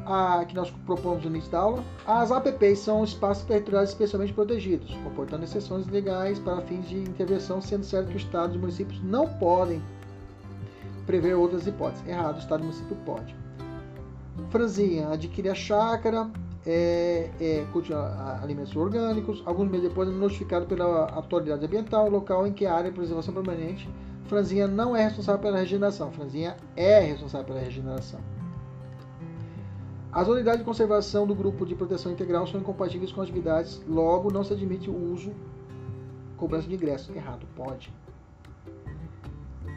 a, 0.06 0.46
que 0.46 0.56
nós 0.56 0.70
propomos 0.86 1.24
no 1.24 1.30
início 1.32 1.52
da 1.52 1.60
aula, 1.60 1.84
as 2.06 2.32
APPs 2.32 2.80
são 2.80 3.04
espaços 3.04 3.44
territoriais 3.46 3.90
especialmente 3.90 4.34
protegidos, 4.34 4.94
comportando 5.04 5.44
exceções 5.44 5.88
legais 5.88 6.40
para 6.40 6.62
fins 6.62 6.88
de 6.88 6.98
intervenção, 6.98 7.60
sendo 7.60 7.84
certo 7.84 8.10
que 8.10 8.16
o 8.16 8.18
Estado 8.18 8.54
e 8.54 8.56
os 8.56 8.62
municípios 8.62 9.02
não 9.04 9.28
podem 9.28 9.82
prever 11.06 11.36
outras 11.36 11.68
hipóteses. 11.68 12.08
Errado, 12.08 12.36
o 12.36 12.40
Estado 12.40 12.60
e 12.60 12.64
o 12.64 12.66
município 12.66 12.96
pode. 13.06 13.36
Franzinha 14.50 15.10
adquire 15.10 15.50
a 15.50 15.56
chácara, 15.56 16.30
é, 16.66 17.30
é, 17.40 17.66
cultiva 17.72 18.40
alimentos 18.42 18.76
orgânicos, 18.76 19.44
alguns 19.46 19.70
meses 19.70 19.90
depois 19.90 20.10
é 20.10 20.12
notificado 20.12 20.66
pela 20.66 21.12
autoridade 21.12 21.66
ambiental, 21.66 22.10
local 22.10 22.48
em 22.48 22.54
que 22.54 22.66
a 22.66 22.74
área 22.74 22.90
de 22.90 22.96
preservação 22.96 23.34
permanente. 23.34 23.90
Franzinha 24.26 24.68
não 24.68 24.96
é 24.96 25.04
responsável 25.04 25.40
pela 25.40 25.60
regeneração, 25.60 26.12
Franzinha 26.12 26.58
é 26.76 27.00
responsável 27.00 27.46
pela 27.46 27.60
regeneração. 27.60 28.20
As 30.12 30.28
unidades 30.28 30.60
de 30.60 30.66
conservação 30.66 31.28
do 31.28 31.36
grupo 31.36 31.66
de 31.66 31.76
proteção 31.76 32.12
integral 32.12 32.48
são 32.48 32.60
incompatíveis 32.60 33.12
com 33.12 33.22
atividades, 33.22 33.84
logo 33.88 34.32
não 34.32 34.44
se 34.44 34.54
admite 34.54 34.90
o 34.90 35.12
uso, 35.12 35.32
cobrança 36.38 36.68
de 36.68 36.74
ingresso. 36.74 37.12
Errado, 37.14 37.46
pode. 37.56 37.94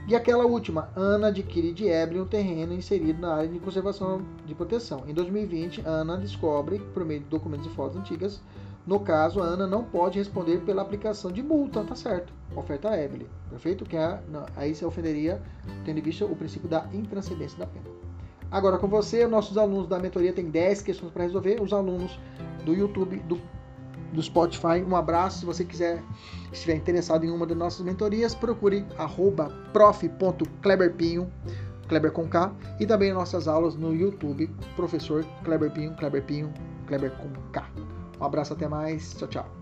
E 0.08 0.16
aquela 0.16 0.46
última, 0.46 0.88
Ana 0.96 1.26
adquire 1.26 1.70
de 1.70 1.86
Ebre 1.86 2.18
um 2.18 2.24
terreno 2.24 2.72
inserido 2.72 3.20
na 3.20 3.34
área 3.34 3.48
de 3.48 3.58
conservação 3.58 4.22
de 4.46 4.54
proteção. 4.54 5.04
Em 5.06 5.12
2020, 5.12 5.82
Ana 5.84 6.16
descobre, 6.16 6.78
por 6.94 7.04
meio 7.04 7.20
de 7.20 7.26
documentos 7.26 7.66
e 7.66 7.74
fotos 7.74 7.98
antigas, 7.98 8.40
no 8.86 9.00
caso, 9.00 9.42
a 9.42 9.44
Ana 9.44 9.66
não 9.66 9.84
pode 9.84 10.18
responder 10.18 10.62
pela 10.62 10.80
aplicação 10.80 11.30
de 11.30 11.42
multa, 11.42 11.84
tá 11.84 11.94
certo? 11.94 12.32
Oferta 12.56 12.88
Ebre, 12.88 13.28
perfeito? 13.50 13.84
Que 13.84 13.98
é, 13.98 14.18
não, 14.30 14.46
aí 14.56 14.74
se 14.74 14.82
ofenderia, 14.82 15.42
tendo 15.84 15.98
em 15.98 16.02
vista 16.02 16.24
o 16.24 16.34
princípio 16.34 16.70
da 16.70 16.86
intranscendência 16.90 17.58
da 17.58 17.66
pena. 17.66 17.84
Agora 18.50 18.78
com 18.78 18.88
você, 18.88 19.26
nossos 19.26 19.58
alunos 19.58 19.88
da 19.88 19.98
mentoria 19.98 20.32
têm 20.32 20.48
10 20.48 20.80
questões 20.80 21.12
para 21.12 21.24
resolver, 21.24 21.60
os 21.60 21.70
alunos 21.70 22.18
do 22.64 22.72
YouTube, 22.72 23.18
do 23.28 23.38
do 24.12 24.22
Spotify. 24.22 24.82
Um 24.86 24.96
abraço. 24.96 25.40
Se 25.40 25.46
você 25.46 25.64
quiser, 25.64 26.02
estiver 26.52 26.74
interessado 26.74 27.24
em 27.24 27.30
uma 27.30 27.46
das 27.46 27.56
nossas 27.56 27.80
mentorias, 27.80 28.34
procure 28.34 28.84
prof.kleberpinho, 29.72 31.30
Kleber 31.88 32.12
com 32.12 32.28
K, 32.28 32.52
e 32.78 32.86
também 32.86 33.12
nossas 33.12 33.48
aulas 33.48 33.74
no 33.74 33.94
YouTube, 33.94 34.50
professor 34.76 35.24
Kleber 35.44 35.70
Pinho, 35.70 35.94
Kleber 35.96 36.22
Pinho, 36.22 36.52
Kleber 36.86 37.10
com 37.12 37.30
K. 37.50 37.64
Um 38.20 38.24
abraço, 38.24 38.52
até 38.52 38.68
mais. 38.68 39.14
Tchau, 39.14 39.28
tchau. 39.28 39.57